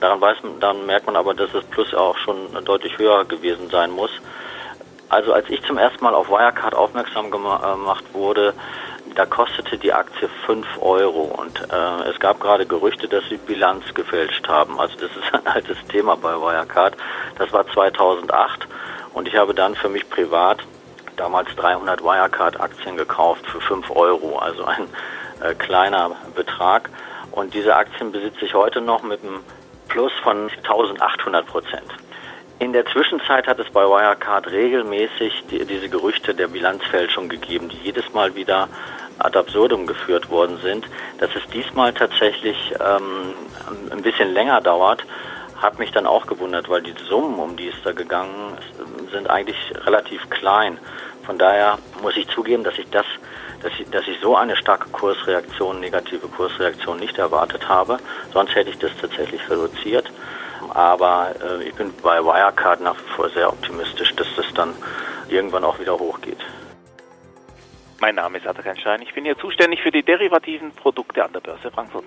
Daran, 0.00 0.20
weiß 0.20 0.38
man, 0.42 0.60
daran 0.60 0.86
merkt 0.86 1.06
man 1.06 1.16
aber, 1.16 1.34
dass 1.34 1.50
das 1.52 1.64
Plus 1.64 1.92
auch 1.94 2.16
schon 2.18 2.36
deutlich 2.64 2.96
höher 2.98 3.24
gewesen 3.24 3.68
sein 3.70 3.90
muss. 3.90 4.10
Also 5.08 5.32
als 5.32 5.48
ich 5.50 5.62
zum 5.62 5.78
ersten 5.78 6.02
Mal 6.02 6.14
auf 6.14 6.28
Wirecard 6.28 6.74
aufmerksam 6.74 7.30
gemacht 7.30 8.04
wurde, 8.12 8.54
da 9.14 9.26
kostete 9.26 9.78
die 9.78 9.92
Aktie 9.92 10.28
5 10.46 10.66
Euro 10.80 11.22
und 11.22 11.60
äh, 11.72 12.08
es 12.08 12.18
gab 12.18 12.40
gerade 12.40 12.66
Gerüchte, 12.66 13.06
dass 13.06 13.22
sie 13.28 13.36
Bilanz 13.36 13.84
gefälscht 13.94 14.48
haben. 14.48 14.80
Also 14.80 14.94
das 14.96 15.10
ist 15.10 15.32
ein 15.32 15.46
altes 15.54 15.76
Thema 15.88 16.16
bei 16.16 16.34
Wirecard. 16.34 16.96
Das 17.38 17.52
war 17.52 17.66
2008 17.68 18.66
und 19.14 19.28
ich 19.28 19.36
habe 19.36 19.54
dann 19.54 19.74
für 19.74 19.88
mich 19.88 20.08
privat 20.10 20.58
damals 21.16 21.48
300 21.56 22.02
Wirecard-Aktien 22.02 22.96
gekauft 22.96 23.46
für 23.46 23.60
5 23.60 23.90
Euro, 23.90 24.38
also 24.38 24.64
ein 24.64 24.88
äh, 25.40 25.54
kleiner 25.54 26.10
Betrag. 26.34 26.90
Und 27.30 27.54
diese 27.54 27.74
Aktien 27.74 28.12
besitze 28.12 28.44
ich 28.44 28.54
heute 28.54 28.80
noch 28.80 29.02
mit 29.02 29.22
einem 29.22 29.40
Plus 29.88 30.12
von 30.22 30.50
1800 30.50 31.46
Prozent. 31.46 31.88
In 32.58 32.72
der 32.72 32.86
Zwischenzeit 32.86 33.46
hat 33.46 33.58
es 33.58 33.70
bei 33.70 33.82
Wirecard 33.84 34.50
regelmäßig 34.50 35.44
die, 35.50 35.64
diese 35.64 35.88
Gerüchte 35.88 36.34
der 36.34 36.48
Bilanzfälschung 36.48 37.28
gegeben, 37.28 37.68
die 37.68 37.78
jedes 37.78 38.12
Mal 38.12 38.34
wieder 38.34 38.68
ad 39.18 39.38
absurdum 39.38 39.86
geführt 39.86 40.30
worden 40.30 40.58
sind. 40.62 40.86
Dass 41.18 41.30
es 41.34 41.46
diesmal 41.52 41.92
tatsächlich 41.92 42.74
ähm, 42.80 43.34
ein 43.90 44.02
bisschen 44.02 44.32
länger 44.32 44.60
dauert, 44.60 45.04
hat 45.64 45.78
mich 45.78 45.90
dann 45.92 46.06
auch 46.06 46.26
gewundert, 46.26 46.68
weil 46.68 46.82
die 46.82 46.94
Summen, 47.08 47.38
um 47.38 47.56
die 47.56 47.68
es 47.68 47.82
da 47.82 47.92
gegangen 47.92 48.58
ist, 48.58 49.10
sind 49.12 49.30
eigentlich 49.30 49.56
relativ 49.86 50.28
klein. 50.28 50.78
Von 51.24 51.38
daher 51.38 51.78
muss 52.02 52.16
ich 52.18 52.28
zugeben, 52.28 52.64
dass 52.64 52.78
ich 52.78 52.88
das, 52.90 53.06
dass 53.62 53.72
ich, 53.78 53.88
dass 53.88 54.06
ich 54.06 54.20
so 54.20 54.36
eine 54.36 54.56
starke 54.56 54.90
Kursreaktion, 54.90 55.80
negative 55.80 56.28
Kursreaktion 56.28 57.00
nicht 57.00 57.16
erwartet 57.16 57.66
habe. 57.66 57.98
Sonst 58.34 58.54
hätte 58.54 58.68
ich 58.68 58.78
das 58.78 58.90
tatsächlich 59.00 59.40
reduziert. 59.48 60.10
Aber 60.74 61.34
äh, 61.42 61.64
ich 61.64 61.74
bin 61.74 61.94
bei 62.02 62.22
Wirecard 62.22 62.82
nach 62.82 62.96
wie 62.96 63.12
vor 63.16 63.30
sehr 63.30 63.48
optimistisch, 63.48 64.14
dass 64.16 64.28
das 64.36 64.46
dann 64.54 64.74
irgendwann 65.28 65.64
auch 65.64 65.78
wieder 65.78 65.98
hochgeht. 65.98 66.44
Mein 68.00 68.16
Name 68.16 68.36
ist 68.36 68.46
Atakan 68.46 68.76
Schein. 68.76 69.00
Ich 69.00 69.14
bin 69.14 69.24
hier 69.24 69.38
zuständig 69.38 69.80
für 69.80 69.90
die 69.90 70.02
derivativen 70.02 70.72
Produkte 70.72 71.24
an 71.24 71.32
der 71.32 71.40
Börse 71.40 71.70
Frankfurt. 71.70 72.04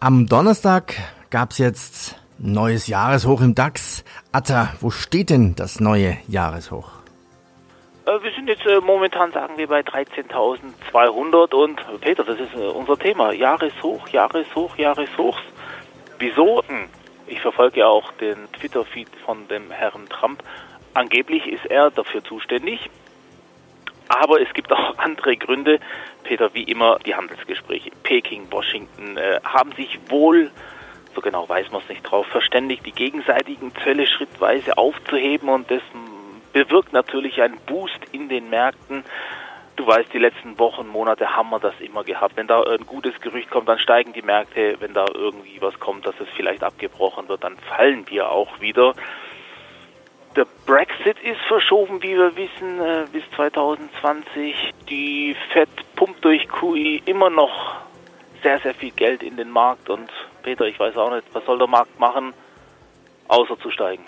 Am 0.00 0.26
Donnerstag 0.26 0.94
gab 1.28 1.50
es 1.50 1.58
jetzt 1.58 2.21
neues 2.42 2.88
Jahreshoch 2.88 3.40
im 3.40 3.54
DAX. 3.54 4.04
Atta, 4.32 4.74
wo 4.80 4.90
steht 4.90 5.30
denn 5.30 5.54
das 5.54 5.80
neue 5.80 6.18
Jahreshoch? 6.28 6.90
Äh, 8.04 8.22
wir 8.22 8.32
sind 8.32 8.48
jetzt 8.48 8.66
äh, 8.66 8.80
momentan, 8.80 9.32
sagen 9.32 9.56
wir, 9.56 9.68
bei 9.68 9.80
13.200 9.80 11.54
und 11.54 12.00
Peter, 12.00 12.24
das 12.24 12.38
ist 12.40 12.54
äh, 12.54 12.66
unser 12.66 12.98
Thema. 12.98 13.32
Jahreshoch, 13.32 14.08
Jahreshoch, 14.08 14.76
Jahreshochs. 14.76 15.42
Wieso? 16.18 16.62
Hm. 16.66 16.88
Ich 17.28 17.40
verfolge 17.40 17.80
ja 17.80 17.86
auch 17.86 18.12
den 18.12 18.36
Twitter-Feed 18.52 19.08
von 19.24 19.46
dem 19.48 19.70
Herrn 19.70 20.08
Trump. 20.08 20.42
Angeblich 20.94 21.46
ist 21.46 21.64
er 21.66 21.90
dafür 21.90 22.22
zuständig. 22.24 22.90
Aber 24.08 24.40
es 24.40 24.52
gibt 24.52 24.72
auch 24.72 24.94
andere 24.98 25.36
Gründe. 25.36 25.78
Peter, 26.24 26.52
wie 26.54 26.64
immer, 26.64 26.98
die 27.06 27.14
Handelsgespräche 27.14 27.90
Peking, 28.02 28.50
Washington 28.50 29.16
äh, 29.16 29.40
haben 29.44 29.72
sich 29.72 29.98
wohl, 30.08 30.50
so 31.14 31.20
genau 31.20 31.48
weiß 31.48 31.70
man 31.70 31.82
es 31.82 31.88
nicht 31.88 32.02
drauf, 32.02 32.26
verständigt, 32.26 32.84
die 32.86 32.92
gegenseitigen 32.92 33.72
Zölle 33.82 34.06
schrittweise 34.06 34.78
aufzuheben 34.78 35.48
und 35.48 35.70
das 35.70 35.82
bewirkt 36.52 36.92
natürlich 36.92 37.40
einen 37.42 37.58
Boost 37.66 38.00
in 38.12 38.28
den 38.28 38.50
Märkten. 38.50 39.04
Du 39.76 39.86
weißt, 39.86 40.12
die 40.12 40.18
letzten 40.18 40.58
Wochen, 40.58 40.86
Monate 40.86 41.34
haben 41.34 41.50
wir 41.50 41.58
das 41.58 41.74
immer 41.80 42.04
gehabt. 42.04 42.36
Wenn 42.36 42.46
da 42.46 42.62
ein 42.62 42.86
gutes 42.86 43.18
Gerücht 43.20 43.50
kommt, 43.50 43.68
dann 43.68 43.78
steigen 43.78 44.12
die 44.12 44.20
Märkte. 44.22 44.76
Wenn 44.80 44.92
da 44.92 45.06
irgendwie 45.14 45.62
was 45.62 45.78
kommt, 45.80 46.06
dass 46.06 46.14
es 46.20 46.28
vielleicht 46.36 46.62
abgebrochen 46.62 47.28
wird, 47.28 47.42
dann 47.42 47.56
fallen 47.56 48.08
wir 48.10 48.30
auch 48.30 48.60
wieder. 48.60 48.94
Der 50.36 50.46
Brexit 50.66 51.18
ist 51.22 51.40
verschoben, 51.48 52.02
wie 52.02 52.16
wir 52.16 52.36
wissen, 52.36 52.80
äh, 52.80 53.06
bis 53.12 53.22
2020. 53.34 54.72
Die 54.88 55.36
Fed 55.52 55.68
pumpt 55.96 56.24
durch 56.24 56.48
QE 56.48 57.00
immer 57.04 57.30
noch 57.30 57.81
sehr, 58.42 58.58
sehr 58.60 58.74
viel 58.74 58.90
Geld 58.90 59.22
in 59.22 59.36
den 59.36 59.50
Markt. 59.50 59.88
Und 59.88 60.10
Peter, 60.42 60.66
ich 60.66 60.78
weiß 60.78 60.96
auch 60.96 61.10
nicht, 61.14 61.26
was 61.32 61.44
soll 61.44 61.58
der 61.58 61.68
Markt 61.68 61.98
machen, 61.98 62.32
außer 63.28 63.58
zu 63.58 63.70
steigen. 63.70 64.04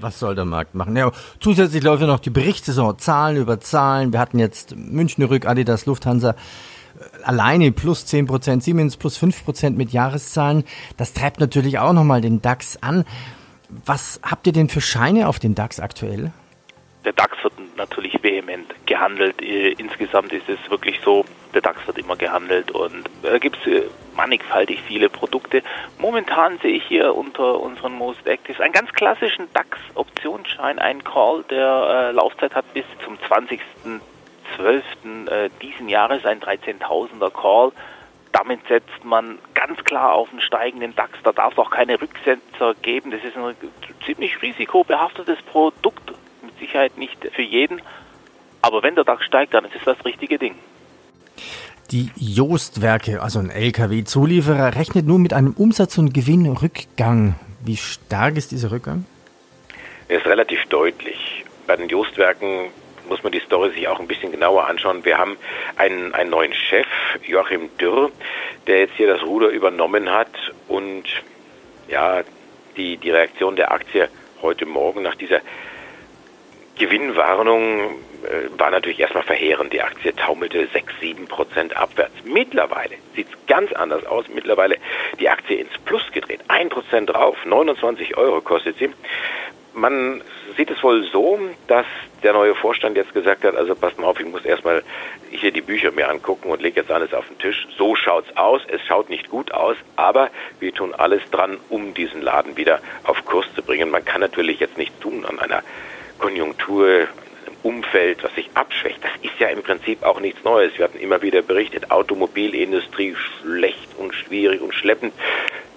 Was 0.00 0.18
soll 0.18 0.34
der 0.34 0.44
Markt 0.44 0.74
machen? 0.74 0.96
Ja, 0.96 1.12
zusätzlich 1.40 1.82
läuft 1.82 2.00
ja 2.00 2.06
noch 2.06 2.20
die 2.20 2.30
Berichtssaison, 2.30 2.98
Zahlen 2.98 3.36
über 3.36 3.60
Zahlen. 3.60 4.12
Wir 4.12 4.20
hatten 4.20 4.38
jetzt 4.38 4.74
München 4.74 5.24
Rück, 5.24 5.46
Adidas, 5.46 5.84
Lufthansa 5.86 6.30
äh, 6.30 7.24
alleine 7.24 7.72
plus 7.72 8.06
10%, 8.06 8.62
Siemens 8.62 8.96
plus 8.96 9.18
5% 9.22 9.70
mit 9.70 9.90
Jahreszahlen. 9.92 10.64
Das 10.96 11.12
treibt 11.12 11.40
natürlich 11.40 11.78
auch 11.78 11.92
nochmal 11.92 12.22
den 12.22 12.40
DAX 12.40 12.82
an. 12.82 13.04
Was 13.84 14.20
habt 14.22 14.46
ihr 14.46 14.52
denn 14.52 14.68
für 14.68 14.80
Scheine 14.80 15.28
auf 15.28 15.38
den 15.38 15.54
DAX 15.54 15.78
aktuell? 15.78 16.32
Der 17.04 17.12
DAX 17.12 17.42
wird 17.42 17.54
natürlich 17.76 18.22
vehement 18.22 18.72
gehandelt. 18.86 19.42
Äh, 19.42 19.72
insgesamt 19.72 20.32
ist 20.32 20.48
es 20.48 20.58
wirklich 20.70 21.00
so, 21.04 21.24
der 21.52 21.60
DAX 21.60 21.84
wird 21.86 21.98
immer 21.98 22.16
gehandelt 22.16 22.70
und 22.70 23.08
da 23.22 23.38
gibt 23.38 23.58
es 23.58 23.66
äh, 23.66 23.82
mannigfaltig 24.14 24.80
viele 24.82 25.08
Produkte. 25.08 25.62
Momentan 25.98 26.58
sehe 26.58 26.76
ich 26.76 26.84
hier 26.84 27.14
unter 27.14 27.60
unseren 27.60 27.94
Most 27.94 28.26
Actives 28.26 28.60
einen 28.60 28.72
ganz 28.72 28.92
klassischen 28.92 29.52
DAX-Optionsschein, 29.52 30.78
einen 30.78 31.02
Call, 31.02 31.44
der 31.50 32.10
äh, 32.10 32.12
Laufzeit 32.12 32.54
hat 32.54 32.72
bis 32.72 32.84
zum 33.04 33.18
20.12. 33.18 35.28
Äh, 35.28 35.50
diesen 35.60 35.88
Jahres, 35.88 36.24
ein 36.24 36.40
13.000er 36.40 37.30
Call 37.30 37.72
damit 38.32 38.66
setzt 38.66 39.04
man 39.04 39.38
ganz 39.54 39.84
klar 39.84 40.14
auf 40.14 40.30
einen 40.30 40.40
steigenden 40.40 40.96
DAX. 40.96 41.18
Da 41.22 41.32
darf 41.32 41.52
es 41.52 41.58
auch 41.58 41.70
keine 41.70 42.00
Rücksetzer 42.00 42.74
geben. 42.80 43.10
Das 43.10 43.22
ist 43.22 43.36
ein 43.36 43.54
ziemlich 44.06 44.40
risikobehaftetes 44.40 45.40
Produkt. 45.42 46.12
Sicherheit 46.62 46.96
nicht 46.96 47.18
für 47.34 47.42
jeden. 47.42 47.82
Aber 48.62 48.82
wenn 48.82 48.94
der 48.94 49.04
DAX 49.04 49.24
steigt, 49.24 49.54
dann 49.54 49.64
ist 49.64 49.74
es 49.76 49.84
das 49.84 50.04
richtige 50.04 50.38
Ding. 50.38 50.54
Die 51.90 52.10
Joostwerke, 52.16 53.20
also 53.20 53.38
ein 53.40 53.50
Lkw-Zulieferer, 53.50 54.76
rechnet 54.76 55.06
nur 55.06 55.18
mit 55.18 55.34
einem 55.34 55.52
Umsatz- 55.52 55.98
und 55.98 56.14
Gewinnrückgang. 56.14 57.34
Wie 57.64 57.76
stark 57.76 58.36
ist 58.36 58.52
dieser 58.52 58.70
Rückgang? 58.70 59.04
Er 60.08 60.18
ist 60.18 60.26
relativ 60.26 60.64
deutlich. 60.66 61.44
Bei 61.66 61.76
den 61.76 61.88
Joostwerken 61.88 62.70
muss 63.08 63.22
man 63.22 63.32
die 63.32 63.40
Story 63.40 63.72
sich 63.72 63.88
auch 63.88 64.00
ein 64.00 64.06
bisschen 64.06 64.30
genauer 64.30 64.68
anschauen. 64.68 65.04
Wir 65.04 65.18
haben 65.18 65.36
einen, 65.76 66.14
einen 66.14 66.30
neuen 66.30 66.54
Chef, 66.54 66.86
Joachim 67.26 67.68
Dürr, 67.78 68.10
der 68.66 68.80
jetzt 68.80 68.94
hier 68.96 69.08
das 69.08 69.22
Ruder 69.22 69.48
übernommen 69.48 70.10
hat 70.10 70.30
und 70.68 71.04
ja, 71.88 72.22
die, 72.76 72.96
die 72.96 73.10
Reaktion 73.10 73.56
der 73.56 73.72
Aktie 73.72 74.08
heute 74.40 74.66
Morgen 74.66 75.02
nach 75.02 75.14
dieser 75.14 75.40
Gewinnwarnung 76.78 77.80
äh, 78.22 78.58
war 78.58 78.70
natürlich 78.70 79.00
erstmal 79.00 79.24
verheerend. 79.24 79.72
Die 79.72 79.82
Aktie 79.82 80.14
taumelte 80.14 80.66
6, 80.72 80.92
7 81.00 81.26
Prozent 81.26 81.76
abwärts. 81.76 82.14
Mittlerweile 82.24 82.96
sieht 83.14 83.28
es 83.28 83.46
ganz 83.46 83.72
anders 83.72 84.06
aus. 84.06 84.26
Mittlerweile 84.32 84.76
die 85.20 85.28
Aktie 85.28 85.58
ins 85.58 85.76
Plus 85.84 86.02
gedreht. 86.12 86.40
1 86.48 86.70
Prozent 86.70 87.10
drauf. 87.10 87.36
29 87.44 88.16
Euro 88.16 88.40
kostet 88.40 88.78
sie. 88.78 88.90
Man 89.74 90.22
sieht 90.56 90.70
es 90.70 90.82
wohl 90.82 91.04
so, 91.04 91.38
dass 91.66 91.86
der 92.22 92.34
neue 92.34 92.54
Vorstand 92.54 92.96
jetzt 92.96 93.14
gesagt 93.14 93.42
hat, 93.42 93.56
also 93.56 93.74
passt 93.74 93.98
mal 93.98 94.06
auf, 94.06 94.20
ich 94.20 94.26
muss 94.26 94.44
erstmal 94.44 94.82
hier 95.30 95.50
die 95.50 95.62
Bücher 95.62 95.90
mir 95.92 96.10
angucken 96.10 96.50
und 96.50 96.60
lege 96.60 96.80
jetzt 96.80 96.90
alles 96.90 97.14
auf 97.14 97.26
den 97.26 97.38
Tisch. 97.38 97.66
So 97.78 97.96
schaut's 97.96 98.36
aus. 98.36 98.60
Es 98.68 98.82
schaut 98.82 99.08
nicht 99.08 99.30
gut 99.30 99.52
aus, 99.52 99.76
aber 99.96 100.30
wir 100.60 100.74
tun 100.74 100.94
alles 100.94 101.22
dran, 101.30 101.58
um 101.70 101.94
diesen 101.94 102.20
Laden 102.20 102.56
wieder 102.56 102.80
auf 103.04 103.24
Kurs 103.24 103.46
zu 103.54 103.62
bringen. 103.62 103.90
Man 103.90 104.04
kann 104.04 104.20
natürlich 104.20 104.60
jetzt 104.60 104.76
nichts 104.76 104.98
tun 105.00 105.24
an 105.24 105.38
einer 105.38 105.62
Konjunktur, 106.22 107.08
Umfeld, 107.64 108.22
was 108.22 108.32
sich 108.36 108.48
abschwächt. 108.54 109.02
Das 109.02 109.10
ist 109.22 109.38
ja 109.40 109.48
im 109.48 109.62
Prinzip 109.62 110.04
auch 110.04 110.20
nichts 110.20 110.44
Neues. 110.44 110.72
Wir 110.76 110.84
hatten 110.84 110.98
immer 110.98 111.20
wieder 111.20 111.42
berichtet, 111.42 111.90
Automobilindustrie 111.90 113.16
schlecht 113.16 113.88
und 113.98 114.14
schwierig 114.14 114.60
und 114.60 114.72
schleppend. 114.72 115.12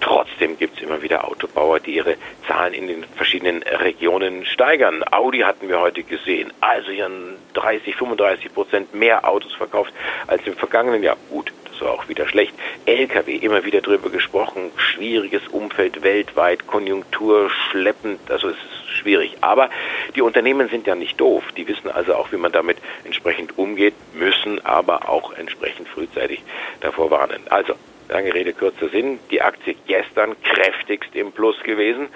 Trotzdem 0.01 0.58
gibt 0.60 0.77
es 0.77 0.84
immer 0.84 1.01
wieder 1.01 1.27
Autobauer, 1.27 1.79
die 1.79 1.95
ihre 1.95 2.15
Zahlen 2.47 2.75
in 2.75 2.86
den 2.86 3.03
verschiedenen 3.15 3.63
Regionen 3.63 4.45
steigern. 4.45 5.03
Audi 5.12 5.39
hatten 5.39 5.67
wir 5.67 5.79
heute 5.79 6.03
gesehen. 6.03 6.53
Also 6.62 6.91
hier 6.91 7.10
30, 7.53 7.95
35 7.95 8.53
Prozent 8.53 8.93
mehr 8.93 9.27
Autos 9.27 9.53
verkauft 9.53 9.93
als 10.27 10.45
im 10.45 10.55
vergangenen 10.55 11.01
Jahr. 11.01 11.17
Gut, 11.31 11.51
war 11.81 11.91
auch 11.91 12.07
wieder 12.07 12.27
schlecht. 12.27 12.53
Lkw, 12.85 13.35
immer 13.35 13.65
wieder 13.65 13.81
drüber 13.81 14.09
gesprochen. 14.09 14.71
Schwieriges 14.77 15.47
Umfeld 15.47 16.03
weltweit, 16.03 16.67
Konjunktur 16.67 17.49
schleppend. 17.49 18.19
Also 18.29 18.49
es 18.49 18.57
ist 18.57 18.89
schwierig. 18.89 19.38
Aber 19.41 19.69
die 20.15 20.21
Unternehmen 20.21 20.69
sind 20.69 20.88
ja 20.88 20.95
nicht 20.95 21.19
doof. 21.19 21.43
Die 21.55 21.67
wissen 21.67 21.89
also 21.89 22.15
auch, 22.15 22.31
wie 22.31 22.38
man 22.38 22.51
damit 22.51 22.77
entsprechend 23.03 23.57
umgeht, 23.57 23.93
müssen 24.13 24.63
aber 24.65 25.09
auch 25.09 25.33
entsprechend 25.33 25.88
frühzeitig 25.88 26.41
davor 26.81 27.11
warnen. 27.11 27.41
Also, 27.49 27.75
lange 28.09 28.33
Rede, 28.33 28.53
kurzer 28.53 28.89
Sinn. 28.89 29.19
Die 29.31 29.41
Aktie 29.41 29.75
gestern 29.88 30.35
kräftigst 30.41 31.15
im 31.15 31.31
Plus 31.31 31.61
gewesen. 31.63 32.07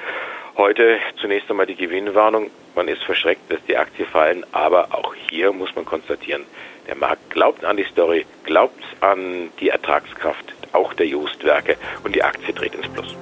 Heute 0.58 1.00
zunächst 1.22 1.50
einmal 1.50 1.68
die 1.68 1.76
Gewinnwarnung. 1.76 2.50
Man 2.76 2.88
ist 2.88 3.04
verschreckt, 3.04 3.50
dass 3.50 3.64
die 3.68 3.78
Aktie 3.78 4.06
fallen, 4.06 4.46
aber 4.52 4.90
auch 4.92 5.16
hier 5.30 5.54
muss 5.54 5.74
man 5.76 5.86
konstatieren, 5.86 6.46
der 6.90 6.98
Markt 6.98 7.30
glaubt 7.30 7.64
an 7.64 7.78
die 7.78 7.84
Story, 7.84 8.26
glaubt 8.44 8.84
an 9.02 9.52
die 9.60 9.70
Ertragskraft 9.70 10.56
auch 10.74 10.92
der 10.96 11.06
Justwerke 11.06 11.78
und 12.04 12.16
die 12.16 12.24
Aktie 12.24 12.52
dreht 12.52 12.74
ins 12.74 12.88
Plus. 12.88 13.16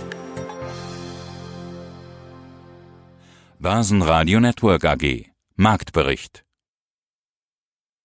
Börsenradio 3.60 4.40
Network 4.40 4.86
AG 4.86 5.26
Marktbericht 5.58 6.47